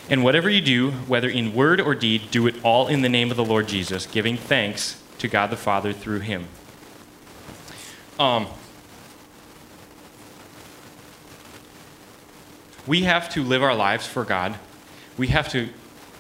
And 0.09 0.25
whatever 0.25 0.49
you 0.49 0.61
do, 0.61 0.91
whether 0.91 1.29
in 1.29 1.55
word 1.55 1.81
or 1.81 1.95
deed, 1.95 2.31
do 2.31 2.47
it 2.47 2.55
all 2.63 2.89
in 2.89 3.03
the 3.03 3.09
name 3.09 3.31
of 3.31 3.37
the 3.37 3.45
Lord 3.45 3.69
Jesus, 3.69 4.07
giving 4.07 4.37
thanks 4.37 5.01
to 5.19 5.29
God 5.29 5.51
the 5.51 5.57
Father 5.57 5.93
through 5.93 6.21
him. 6.21 6.47
Um, 8.19 8.47
we 12.87 13.03
have 13.03 13.29
to 13.31 13.43
live 13.43 13.63
our 13.63 13.75
lives 13.75 14.07
for 14.07 14.25
God. 14.25 14.57
We 15.17 15.29
have 15.29 15.49
to 15.51 15.69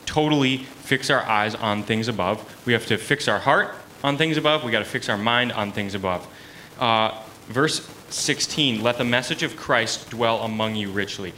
totally 0.06 0.58
fix 0.58 1.08
our 1.08 1.22
eyes 1.22 1.54
on 1.54 1.82
things 1.82 2.08
above. 2.08 2.66
We 2.66 2.72
have 2.72 2.86
to 2.86 2.96
fix 2.96 3.28
our 3.28 3.38
heart 3.38 3.74
on 4.04 4.18
things 4.18 4.36
above. 4.36 4.62
We 4.62 4.70
got 4.70 4.80
to 4.80 4.84
fix 4.84 5.08
our 5.08 5.16
mind 5.16 5.50
on 5.50 5.72
things 5.72 5.94
above. 5.94 6.28
Uh, 6.78 7.20
verse 7.48 7.90
16 8.10 8.82
let 8.82 8.98
the 8.98 9.04
message 9.04 9.42
of 9.42 9.56
Christ 9.56 10.10
dwell 10.10 10.42
among 10.42 10.76
you 10.76 10.90
richly. 10.90 11.32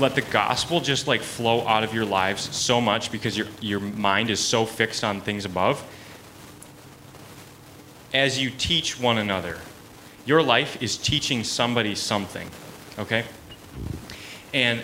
Let 0.00 0.14
the 0.14 0.22
gospel 0.22 0.80
just 0.80 1.06
like 1.06 1.20
flow 1.20 1.66
out 1.68 1.84
of 1.84 1.94
your 1.94 2.04
lives 2.04 2.54
so 2.56 2.80
much 2.80 3.12
because 3.12 3.36
your, 3.36 3.46
your 3.60 3.80
mind 3.80 4.30
is 4.30 4.40
so 4.40 4.66
fixed 4.66 5.04
on 5.04 5.20
things 5.20 5.44
above. 5.44 5.84
As 8.12 8.40
you 8.40 8.50
teach 8.50 8.98
one 8.98 9.18
another, 9.18 9.58
your 10.24 10.42
life 10.42 10.82
is 10.82 10.96
teaching 10.96 11.44
somebody 11.44 11.94
something, 11.94 12.50
okay? 12.98 13.24
And 14.52 14.80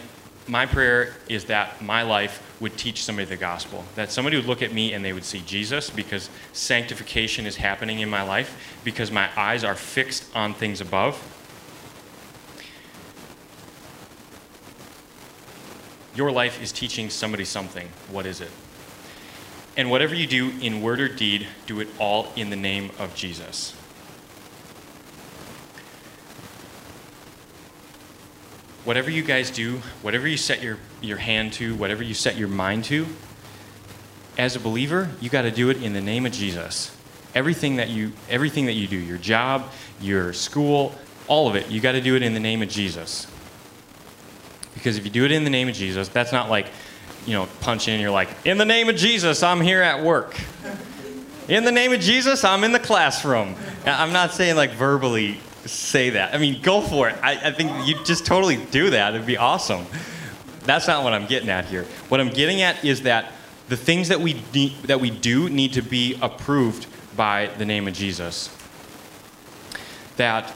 my 0.47 0.67
prayer 0.67 1.17
is 1.29 1.47
that 1.47 1.83
my 1.83 2.03
life 2.03 2.52
would 2.63 2.79
teach 2.79 3.05
somebody 3.05 3.27
the 3.27 3.37
gospel. 3.37 3.85
That 3.97 4.13
somebody 4.13 4.37
would 4.37 4.47
look 4.47 4.63
at 4.63 4.73
me 4.73 4.95
and 4.95 5.05
they 5.05 5.13
would 5.13 5.25
see 5.25 5.41
Jesus 5.41 5.91
because 5.91 6.31
sanctification 6.53 7.45
is 7.45 7.57
happening 7.57 7.99
in 7.99 8.09
my 8.09 8.23
life, 8.23 8.79
because 8.85 9.11
my 9.11 9.29
eyes 9.37 9.65
are 9.65 9.75
fixed 9.75 10.35
on 10.35 10.55
things 10.55 10.81
above. 10.81 11.21
Your 16.15 16.31
life 16.31 16.63
is 16.63 16.71
teaching 16.71 17.11
somebody 17.11 17.45
something. 17.45 17.89
What 18.11 18.27
is 18.27 18.41
it? 18.41 18.51
And 19.77 19.91
whatever 19.91 20.15
you 20.15 20.29
do 20.29 20.53
in 20.61 20.83
word 20.83 21.01
or 21.01 21.09
deed, 21.09 21.49
do 21.67 21.81
it 21.81 21.89
all 21.99 22.29
in 22.37 22.51
the 22.51 22.57
name 22.57 22.91
of 22.99 23.15
Jesus. 23.17 23.75
Whatever 28.85 29.11
you 29.11 29.23
guys 29.23 29.51
do, 29.51 29.79
whatever 30.03 30.27
you 30.27 30.37
set 30.37 30.63
your, 30.63 30.79
your 31.01 31.19
hand 31.19 31.53
to, 31.55 31.75
whatever 31.77 32.03
you 32.03 32.15
set 32.15 32.37
your 32.37 32.49
mind 32.49 32.85
to, 32.85 33.07
as 34.39 34.57
a 34.57 34.61
believer, 34.61 35.11
you 35.21 35.29
got 35.29 35.43
to 35.43 35.51
do 35.51 35.71
it 35.71 35.83
in 35.83 35.93
the 35.93 36.01
name 36.01 36.27
of 36.27 36.33
Jesus. 36.33 36.97
Everything 37.35 37.77
that 37.77 37.89
you 37.89 38.13
everything 38.29 38.67
that 38.67 38.73
you 38.73 38.87
do, 38.87 38.97
your 38.97 39.19
job, 39.19 39.71
your 40.01 40.33
school, 40.33 40.95
all 41.29 41.49
of 41.49 41.57
it, 41.57 41.71
you 41.71 41.81
got 41.81 41.93
to 41.93 42.01
do 42.01 42.17
it 42.17 42.23
in 42.23 42.35
the 42.35 42.41
name 42.41 42.63
of 42.63 42.69
Jesus. 42.69 43.27
Because 44.75 44.97
if 44.99 45.05
you 45.05 45.11
do 45.11 45.25
it 45.25 45.33
in 45.33 45.45
the 45.45 45.51
name 45.51 45.69
of 45.69 45.75
Jesus, 45.75 46.09
that's 46.09 46.33
not 46.33 46.51
like, 46.51 46.67
you 47.27 47.35
know, 47.35 47.47
punch 47.61 47.89
in, 47.89 48.01
you're 48.01 48.11
like, 48.11 48.29
in 48.45 48.59
the 48.59 48.65
name 48.65 48.89
of 48.89 48.97
Jesus, 48.97 49.43
I'm 49.43 49.61
here 49.61 49.83
at 49.83 50.03
work. 50.03 50.39
In 51.49 51.65
the 51.65 51.73
name 51.73 51.93
of 51.93 52.01
Jesus, 52.01 52.45
I'm 52.45 52.65
in 52.65 52.73
the 52.73 52.81
classroom. 52.81 53.55
I'm 53.85 54.13
not 54.13 54.33
saying 54.33 54.57
like 54.57 54.73
verbally 54.73 55.41
say 55.65 56.11
that. 56.11 56.35
I 56.35 56.39
mean, 56.39 56.61
go 56.63 56.81
for 56.81 57.09
it. 57.09 57.17
I, 57.23 57.49
I 57.49 57.53
think 57.53 57.87
you 57.87 58.03
just 58.05 58.27
totally 58.27 58.57
do 58.57 58.91
that. 58.91 59.15
It'd 59.15 59.27
be 59.27 59.37
awesome. 59.37 59.87
That's 60.65 60.87
not 60.87 61.05
what 61.05 61.13
I'm 61.13 61.27
getting 61.27 61.49
at 61.49 61.67
here. 61.67 61.85
What 62.09 62.21
I'm 62.21 62.31
getting 62.31 62.63
at 62.63 62.85
is 62.85 63.03
that 63.03 63.33
the 63.69 63.77
things 63.77 64.09
that 64.09 64.21
we 64.21 64.43
need, 64.55 64.75
that 64.85 65.01
we 65.01 65.11
do 65.11 65.49
need 65.49 65.73
to 65.75 65.83
be 65.83 66.19
approved 66.21 66.87
by 67.17 67.51
the 67.59 67.65
name 67.65 67.89
of 67.89 67.95
Jesus. 67.95 68.55
That 70.17 70.53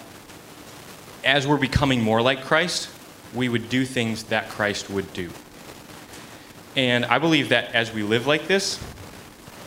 as 1.24 1.46
we're 1.46 1.56
becoming 1.56 2.00
more 2.02 2.22
like 2.22 2.42
Christ, 2.42 2.90
we 3.34 3.48
would 3.48 3.68
do 3.68 3.84
things 3.84 4.24
that 4.24 4.48
Christ 4.48 4.88
would 4.90 5.12
do. 5.12 5.30
And 6.76 7.04
I 7.06 7.18
believe 7.18 7.48
that 7.48 7.74
as 7.74 7.92
we 7.92 8.02
live 8.02 8.26
like 8.26 8.46
this, 8.46 8.78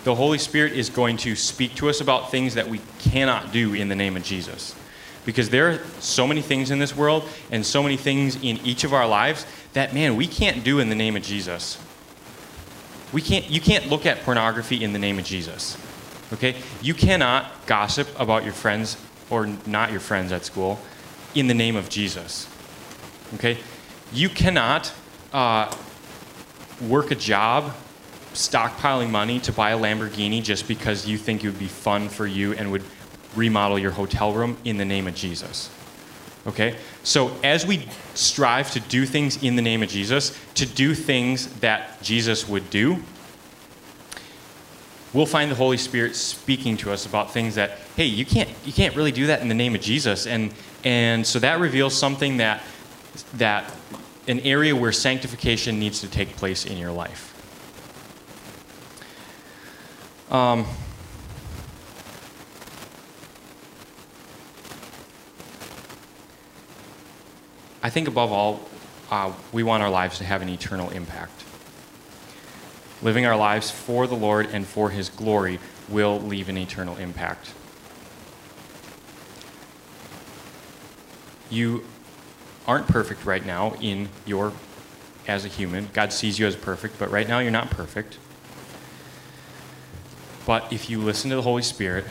the 0.04 0.16
Holy 0.16 0.38
Spirit 0.38 0.74
is 0.74 0.90
going 0.90 1.18
to 1.18 1.36
speak 1.36 1.76
to 1.76 1.90
us 1.90 2.02
about 2.02 2.32
things 2.32 2.54
that 2.54 2.68
we 2.68 2.80
cannot 3.00 3.52
do 3.52 3.74
in 3.74 3.90
the 3.90 3.96
name 3.96 4.16
of 4.16 4.24
Jesus. 4.24 4.76
Because 5.30 5.52
there 5.52 5.70
are 5.70 5.80
so 6.00 6.26
many 6.26 6.42
things 6.42 6.72
in 6.72 6.80
this 6.80 6.96
world 6.96 7.24
and 7.52 7.64
so 7.64 7.84
many 7.84 7.98
things 7.98 8.36
in 8.38 8.58
each 8.66 8.84
of 8.84 8.96
our 8.96 9.08
lives 9.08 9.46
that, 9.74 9.94
man, 9.94 10.16
we 10.16 10.26
can't 10.26 10.64
do 10.64 10.80
in 10.80 10.90
the 10.90 10.96
name 10.96 11.16
of 11.16 11.22
Jesus. 11.22 11.80
We 13.14 13.22
can't, 13.22 13.48
you 13.48 13.62
can't 13.62 13.92
look 13.92 14.08
at 14.08 14.24
pornography 14.24 14.84
in 14.84 14.92
the 14.92 14.98
name 14.98 15.20
of 15.20 15.26
Jesus. 15.26 15.78
Okay? 16.34 16.56
You 16.82 16.96
cannot 16.96 17.68
gossip 17.68 18.08
about 18.20 18.44
your 18.44 18.54
friends 18.54 18.98
or 19.30 19.46
not 19.68 19.92
your 19.92 20.00
friends 20.00 20.32
at 20.32 20.46
school 20.46 20.80
in 21.36 21.46
the 21.46 21.54
name 21.54 21.76
of 21.76 21.90
Jesus. 21.90 22.50
Okay? 23.36 23.60
You 24.12 24.30
cannot 24.30 24.92
uh, 25.32 25.72
work 26.88 27.12
a 27.12 27.16
job 27.16 27.76
stockpiling 28.34 29.12
money 29.12 29.40
to 29.42 29.52
buy 29.52 29.70
a 29.72 29.78
Lamborghini 29.78 30.42
just 30.42 30.68
because 30.68 31.08
you 31.08 31.20
think 31.20 31.44
it 31.44 31.50
would 31.50 31.60
be 31.60 31.68
fun 31.68 32.10
for 32.10 32.26
you 32.26 32.54
and 32.54 32.72
would 32.72 32.84
remodel 33.36 33.80
your 33.80 33.92
hotel 33.92 34.34
room 34.34 34.58
in 34.66 34.78
the 34.78 34.86
name 34.86 35.08
of 35.08 35.16
Jesus. 35.16 35.70
Okay? 36.48 36.76
So 37.04 37.32
as 37.44 37.66
we 37.66 37.88
strive 38.14 38.72
to 38.72 38.80
do 38.80 39.06
things 39.06 39.42
in 39.44 39.56
the 39.56 39.62
name 39.62 39.84
of 39.84 39.90
Jesus, 39.90 40.38
to 40.56 40.66
do 40.66 40.96
things 40.96 41.48
that 41.60 42.02
Jesus 42.02 42.48
would 42.48 42.70
do, 42.70 42.98
we'll 45.14 45.26
find 45.26 45.52
the 45.52 45.56
Holy 45.56 45.78
Spirit 45.78 46.16
speaking 46.16 46.78
to 46.78 46.92
us 46.92 47.06
about 47.06 47.32
things 47.32 47.56
that, 47.56 47.72
hey, 47.96 48.06
you 48.06 48.26
can't 48.26 48.50
you 48.66 48.74
can't 48.74 48.96
really 48.96 49.12
do 49.12 49.28
that 49.28 49.42
in 49.42 49.48
the 49.48 49.56
name 49.56 49.76
of 49.76 49.82
Jesus. 49.82 50.28
And 50.28 50.54
and 50.84 51.26
so 51.26 51.40
that 51.40 51.60
reveals 51.60 51.98
something 51.98 52.38
that 52.38 52.64
that 53.36 53.72
an 54.28 54.40
area 54.42 54.76
where 54.76 54.92
sanctification 54.92 55.80
needs 55.80 56.02
to 56.02 56.08
take 56.08 56.36
place 56.36 56.66
in 56.66 56.78
your 56.78 56.92
life. 56.92 57.36
Um, 60.32 60.68
I 67.82 67.90
think 67.90 68.08
above 68.08 68.32
all, 68.32 68.68
uh, 69.10 69.34
we 69.52 69.64
want 69.64 69.82
our 69.82 69.90
lives 69.90 70.18
to 70.18 70.24
have 70.24 70.42
an 70.42 70.50
eternal 70.50 70.90
impact. 70.90 71.46
Living 73.02 73.26
our 73.26 73.38
lives 73.38 73.72
for 73.72 74.08
the 74.08 74.16
Lord 74.16 74.48
and 74.52 74.66
for 74.66 74.90
His 74.90 75.10
glory 75.10 75.60
will 75.88 76.20
leave 76.20 76.50
an 76.50 76.58
eternal 76.58 76.98
impact. 76.98 77.54
You 81.50 81.86
aren't 82.68 82.88
perfect 82.88 83.26
right 83.26 83.44
now 83.44 83.74
in 83.82 84.10
your 84.26 84.54
as 85.28 85.46
a 85.46 85.48
human. 85.48 85.88
God 85.94 86.12
sees 86.12 86.40
you 86.40 86.48
as 86.48 86.56
perfect, 86.56 87.00
but 87.00 87.10
right 87.12 87.28
now 87.28 87.40
you're 87.40 87.52
not 87.52 87.70
perfect. 87.70 88.18
But 90.46 90.72
if 90.74 90.90
you 90.90 91.00
listen 91.00 91.30
to 91.30 91.36
the 91.36 91.44
Holy 91.44 91.62
Spirit, 91.62 92.06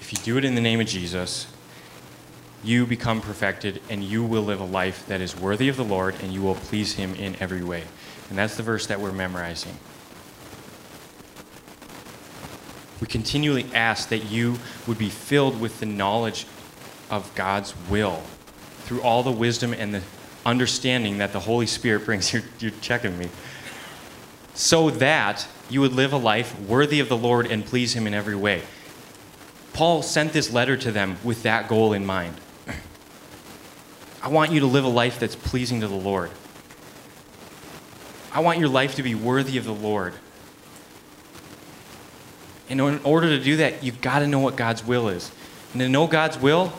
if 0.00 0.12
you 0.12 0.18
do 0.18 0.36
it 0.36 0.44
in 0.44 0.56
the 0.56 0.60
name 0.60 0.80
of 0.80 0.86
Jesus, 0.86 1.46
you 2.62 2.86
become 2.86 3.20
perfected 3.20 3.80
and 3.88 4.04
you 4.04 4.22
will 4.22 4.42
live 4.42 4.60
a 4.60 4.64
life 4.64 5.06
that 5.06 5.20
is 5.20 5.36
worthy 5.36 5.68
of 5.68 5.76
the 5.76 5.84
Lord 5.84 6.14
and 6.22 6.32
you 6.32 6.42
will 6.42 6.54
please 6.54 6.94
Him 6.94 7.14
in 7.14 7.36
every 7.40 7.62
way. 7.62 7.84
And 8.28 8.38
that's 8.38 8.56
the 8.56 8.62
verse 8.62 8.86
that 8.86 9.00
we're 9.00 9.12
memorizing. 9.12 9.76
We 13.00 13.06
continually 13.06 13.66
ask 13.74 14.10
that 14.10 14.30
you 14.30 14.58
would 14.86 14.98
be 14.98 15.08
filled 15.08 15.58
with 15.58 15.80
the 15.80 15.86
knowledge 15.86 16.46
of 17.10 17.34
God's 17.34 17.74
will 17.88 18.22
through 18.84 19.02
all 19.02 19.22
the 19.22 19.32
wisdom 19.32 19.72
and 19.72 19.94
the 19.94 20.02
understanding 20.44 21.18
that 21.18 21.32
the 21.32 21.40
Holy 21.40 21.66
Spirit 21.66 22.04
brings. 22.04 22.32
You're, 22.32 22.42
you're 22.58 22.72
checking 22.82 23.18
me. 23.18 23.28
So 24.54 24.90
that 24.90 25.46
you 25.70 25.80
would 25.80 25.92
live 25.92 26.12
a 26.12 26.18
life 26.18 26.58
worthy 26.60 27.00
of 27.00 27.08
the 27.08 27.16
Lord 27.16 27.50
and 27.50 27.64
please 27.64 27.94
Him 27.94 28.06
in 28.06 28.12
every 28.12 28.34
way. 28.34 28.62
Paul 29.72 30.02
sent 30.02 30.32
this 30.32 30.52
letter 30.52 30.76
to 30.76 30.92
them 30.92 31.16
with 31.24 31.42
that 31.44 31.68
goal 31.68 31.92
in 31.92 32.04
mind. 32.04 32.34
I 34.22 34.28
want 34.28 34.52
you 34.52 34.60
to 34.60 34.66
live 34.66 34.84
a 34.84 34.88
life 34.88 35.18
that's 35.18 35.36
pleasing 35.36 35.80
to 35.80 35.88
the 35.88 35.94
Lord. 35.94 36.30
I 38.32 38.40
want 38.40 38.58
your 38.58 38.68
life 38.68 38.96
to 38.96 39.02
be 39.02 39.14
worthy 39.14 39.56
of 39.56 39.64
the 39.64 39.74
Lord. 39.74 40.14
And 42.68 42.80
in 42.80 43.00
order 43.02 43.28
to 43.28 43.42
do 43.42 43.56
that, 43.56 43.82
you've 43.82 44.00
got 44.00 44.20
to 44.20 44.28
know 44.28 44.38
what 44.38 44.56
God's 44.56 44.84
will 44.84 45.08
is. 45.08 45.32
And 45.72 45.80
to 45.80 45.88
know 45.88 46.06
God's 46.06 46.38
will, 46.38 46.72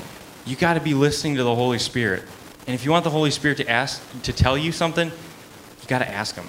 you 0.46 0.56
got 0.56 0.76
to 0.76 0.80
be 0.80 0.94
listening 0.94 1.36
to 1.36 1.44
the 1.44 1.54
Holy 1.54 1.80
Spirit. 1.80 2.24
And 2.68 2.76
if 2.76 2.86
you 2.86 2.92
want 2.92 3.04
the 3.04 3.10
Holy 3.10 3.32
Spirit 3.32 3.58
to 3.58 3.70
ask 3.70 4.02
to 4.22 4.32
tell 4.32 4.58
you 4.58 4.72
something, 4.72 5.10
you 5.10 5.88
got 5.88 6.00
to 6.00 6.10
ask 6.10 6.36
Him. 6.36 6.48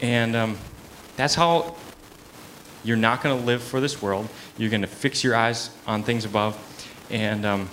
And 0.00 0.34
um, 0.34 0.58
that's 1.16 1.34
how 1.34 1.76
you're 2.82 2.96
not 2.96 3.22
going 3.22 3.38
to 3.38 3.44
live 3.44 3.62
for 3.62 3.80
this 3.80 4.00
world. 4.00 4.28
You're 4.56 4.70
going 4.70 4.80
to 4.80 4.88
fix 4.88 5.22
your 5.22 5.36
eyes 5.36 5.70
on 5.86 6.02
things 6.02 6.24
above. 6.24 6.58
And 7.10 7.44
um, 7.44 7.68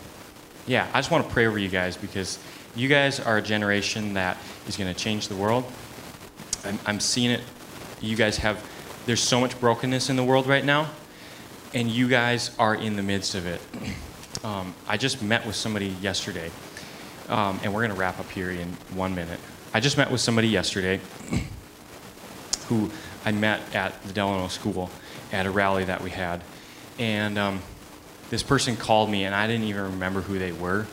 yeah, 0.68 0.88
I 0.94 1.00
just 1.00 1.10
want 1.10 1.26
to 1.26 1.34
pray 1.34 1.48
over 1.48 1.58
you 1.58 1.70
guys 1.70 1.96
because 1.98 2.38
you 2.76 2.88
guys 2.90 3.20
are 3.20 3.38
a 3.38 3.42
generation 3.42 4.14
that 4.14 4.38
is 4.68 4.78
going 4.78 4.94
to 4.94 5.00
change 5.00 5.30
the 5.30 5.36
world. 5.36 5.64
I'm, 6.66 6.78
I'm 6.86 7.00
seeing 7.00 7.32
it. 7.32 7.42
You 8.02 8.16
guys 8.16 8.38
have, 8.38 8.64
there's 9.06 9.24
so 9.24 9.40
much 9.40 9.60
brokenness 9.60 10.10
in 10.10 10.18
the 10.18 10.24
world 10.24 10.46
right 10.46 10.64
now, 10.64 10.90
and 11.74 11.90
you 11.90 12.08
guys 12.08 12.52
are 12.60 12.76
in 12.76 12.98
the 12.98 13.04
midst 13.04 13.34
of 13.34 13.46
it. 13.46 13.62
Um, 14.44 14.76
I 14.88 14.98
just 14.98 15.24
met 15.24 15.46
with 15.48 15.56
somebody 15.56 15.88
yesterday, 16.00 16.52
um, 17.28 17.60
and 17.64 17.74
we're 17.74 17.82
going 17.82 17.94
to 17.94 18.00
wrap 18.00 18.20
up 18.20 18.30
here 18.30 18.52
in 18.52 18.68
one 18.94 19.16
minute. 19.16 19.40
I 19.74 19.80
just 19.80 19.98
met 19.98 20.12
with 20.12 20.22
somebody 20.22 20.48
yesterday 20.48 21.02
who 22.68 22.92
I 23.26 23.32
met 23.32 23.76
at 23.76 24.02
the 24.04 24.14
Delano 24.14 24.48
School 24.48 24.92
at 25.34 25.48
a 25.48 25.52
rally 25.52 25.86
that 25.86 26.02
we 26.02 26.12
had. 26.12 26.44
And 27.00 27.40
um, 27.40 27.62
this 28.30 28.44
person 28.44 28.76
called 28.76 29.10
me, 29.10 29.24
and 29.24 29.34
I 29.34 29.48
didn't 29.48 29.66
even 29.66 29.84
remember 29.84 30.22
who 30.22 30.38
they 30.38 30.52
were. 30.52 30.86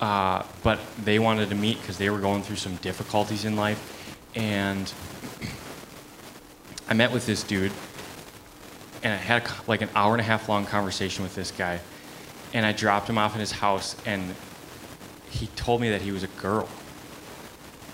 Uh, 0.00 0.42
but 0.62 0.78
they 1.02 1.18
wanted 1.18 1.48
to 1.48 1.54
meet 1.54 1.80
because 1.80 1.98
they 1.98 2.10
were 2.10 2.18
going 2.18 2.42
through 2.42 2.56
some 2.56 2.76
difficulties 2.76 3.44
in 3.44 3.56
life. 3.56 4.14
And 4.34 4.92
I 6.88 6.94
met 6.94 7.12
with 7.12 7.26
this 7.26 7.42
dude, 7.42 7.72
and 9.02 9.12
I 9.12 9.16
had 9.16 9.50
like 9.66 9.80
an 9.80 9.88
hour 9.94 10.12
and 10.12 10.20
a 10.20 10.24
half 10.24 10.48
long 10.48 10.66
conversation 10.66 11.22
with 11.22 11.34
this 11.34 11.50
guy. 11.50 11.80
And 12.52 12.64
I 12.64 12.72
dropped 12.72 13.08
him 13.08 13.18
off 13.18 13.34
in 13.34 13.40
his 13.40 13.52
house, 13.52 13.96
and 14.06 14.34
he 15.30 15.46
told 15.48 15.80
me 15.80 15.90
that 15.90 16.02
he 16.02 16.12
was 16.12 16.22
a 16.22 16.28
girl. 16.28 16.68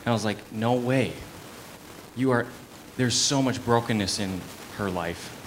And 0.01 0.09
I 0.09 0.13
was 0.13 0.25
like, 0.25 0.53
no 0.53 0.75
way. 0.75 1.13
You 2.17 2.33
are, 2.33 2.47
there's 2.97 3.15
so 3.15 3.41
much 3.41 3.65
brokenness 3.65 4.19
in 4.19 4.41
her 4.77 4.91
life 4.91 5.39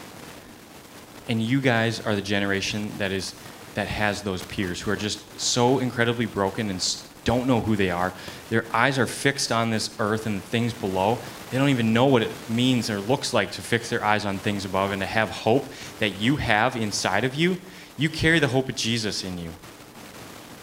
and 1.27 1.41
you 1.41 1.61
guys 1.61 1.99
are 2.05 2.15
the 2.15 2.21
generation 2.21 2.91
that 2.97 3.11
is 3.11 3.33
that 3.75 3.87
has 3.87 4.21
those 4.21 4.43
peers 4.43 4.81
who 4.81 4.89
are 4.89 4.95
just 4.95 5.39
so 5.39 5.79
incredibly 5.79 6.25
broken 6.25 6.69
and 6.69 7.03
don't 7.25 7.47
know 7.47 7.59
who 7.59 7.75
they 7.75 7.89
are. 7.89 8.13
Their 8.49 8.63
eyes 8.71 8.97
are 8.97 9.07
fixed 9.07 9.51
on 9.51 9.69
this 9.69 9.93
earth 9.99 10.25
and 10.27 10.41
things 10.41 10.73
below. 10.73 11.17
They 11.51 11.57
don't 11.57 11.69
even 11.69 11.91
know 11.91 12.05
what 12.05 12.21
it 12.21 12.31
means 12.49 12.89
or 12.89 12.99
looks 12.99 13.33
like 13.33 13.51
to 13.53 13.61
fix 13.61 13.89
their 13.89 14.03
eyes 14.03 14.25
on 14.25 14.37
things 14.37 14.63
above 14.63 14.91
and 14.91 15.01
to 15.01 15.05
have 15.05 15.29
hope 15.29 15.65
that 15.99 16.21
you 16.21 16.37
have 16.37 16.75
inside 16.75 17.23
of 17.23 17.35
you. 17.35 17.57
You 17.97 18.09
carry 18.09 18.39
the 18.39 18.47
hope 18.47 18.69
of 18.69 18.75
Jesus 18.75 19.23
in 19.23 19.37
you. 19.37 19.51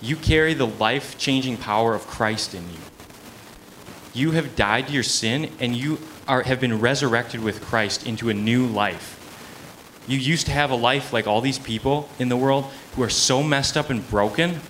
You 0.01 0.17
carry 0.17 0.55
the 0.55 0.67
life 0.67 1.19
changing 1.19 1.59
power 1.59 1.95
of 1.95 2.07
Christ 2.07 2.55
in 2.55 2.63
you. 2.63 2.79
You 4.15 4.31
have 4.33 4.57
died 4.57 4.89
to 4.89 4.93
your 4.93 5.03
sin 5.03 5.51
and 5.61 5.77
you 5.77 5.99
are, 6.27 6.43
have 6.43 6.61
been 6.61 6.81
resurrected 6.81 7.41
with 7.43 7.63
Christ 7.63 8.07
into 8.07 8.31
a 8.31 8.35
new 8.35 8.67
life. 8.67 9.22
You 10.07 10.19
used 10.19 10.47
to 10.47 10.53
have 10.53 10.71
a 10.71 10.75
life 10.75 11.13
like 11.13 11.27
all 11.27 11.41
these 11.41 11.59
people 11.59 12.09
in 12.19 12.29
the 12.29 12.37
world 12.37 12.65
who 12.95 13.03
are 13.03 13.11
so 13.11 13.43
messed 13.43 13.77
up 13.77 13.91
and 13.91 14.09
broken, 14.11 14.61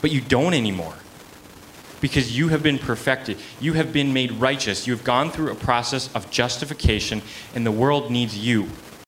but 0.00 0.10
you 0.10 0.20
don't 0.20 0.54
anymore. 0.54 0.94
Because 2.00 2.36
you 2.36 2.48
have 2.48 2.62
been 2.62 2.78
perfected. 2.78 3.38
You 3.60 3.72
have 3.72 3.92
been 3.92 4.12
made 4.12 4.32
righteous. 4.32 4.86
You 4.86 4.94
have 4.94 5.04
gone 5.04 5.30
through 5.30 5.50
a 5.50 5.54
process 5.54 6.14
of 6.14 6.30
justification, 6.30 7.22
and 7.54 7.66
the 7.66 7.72
world 7.72 8.10
needs 8.10 8.36
you. 8.38 8.68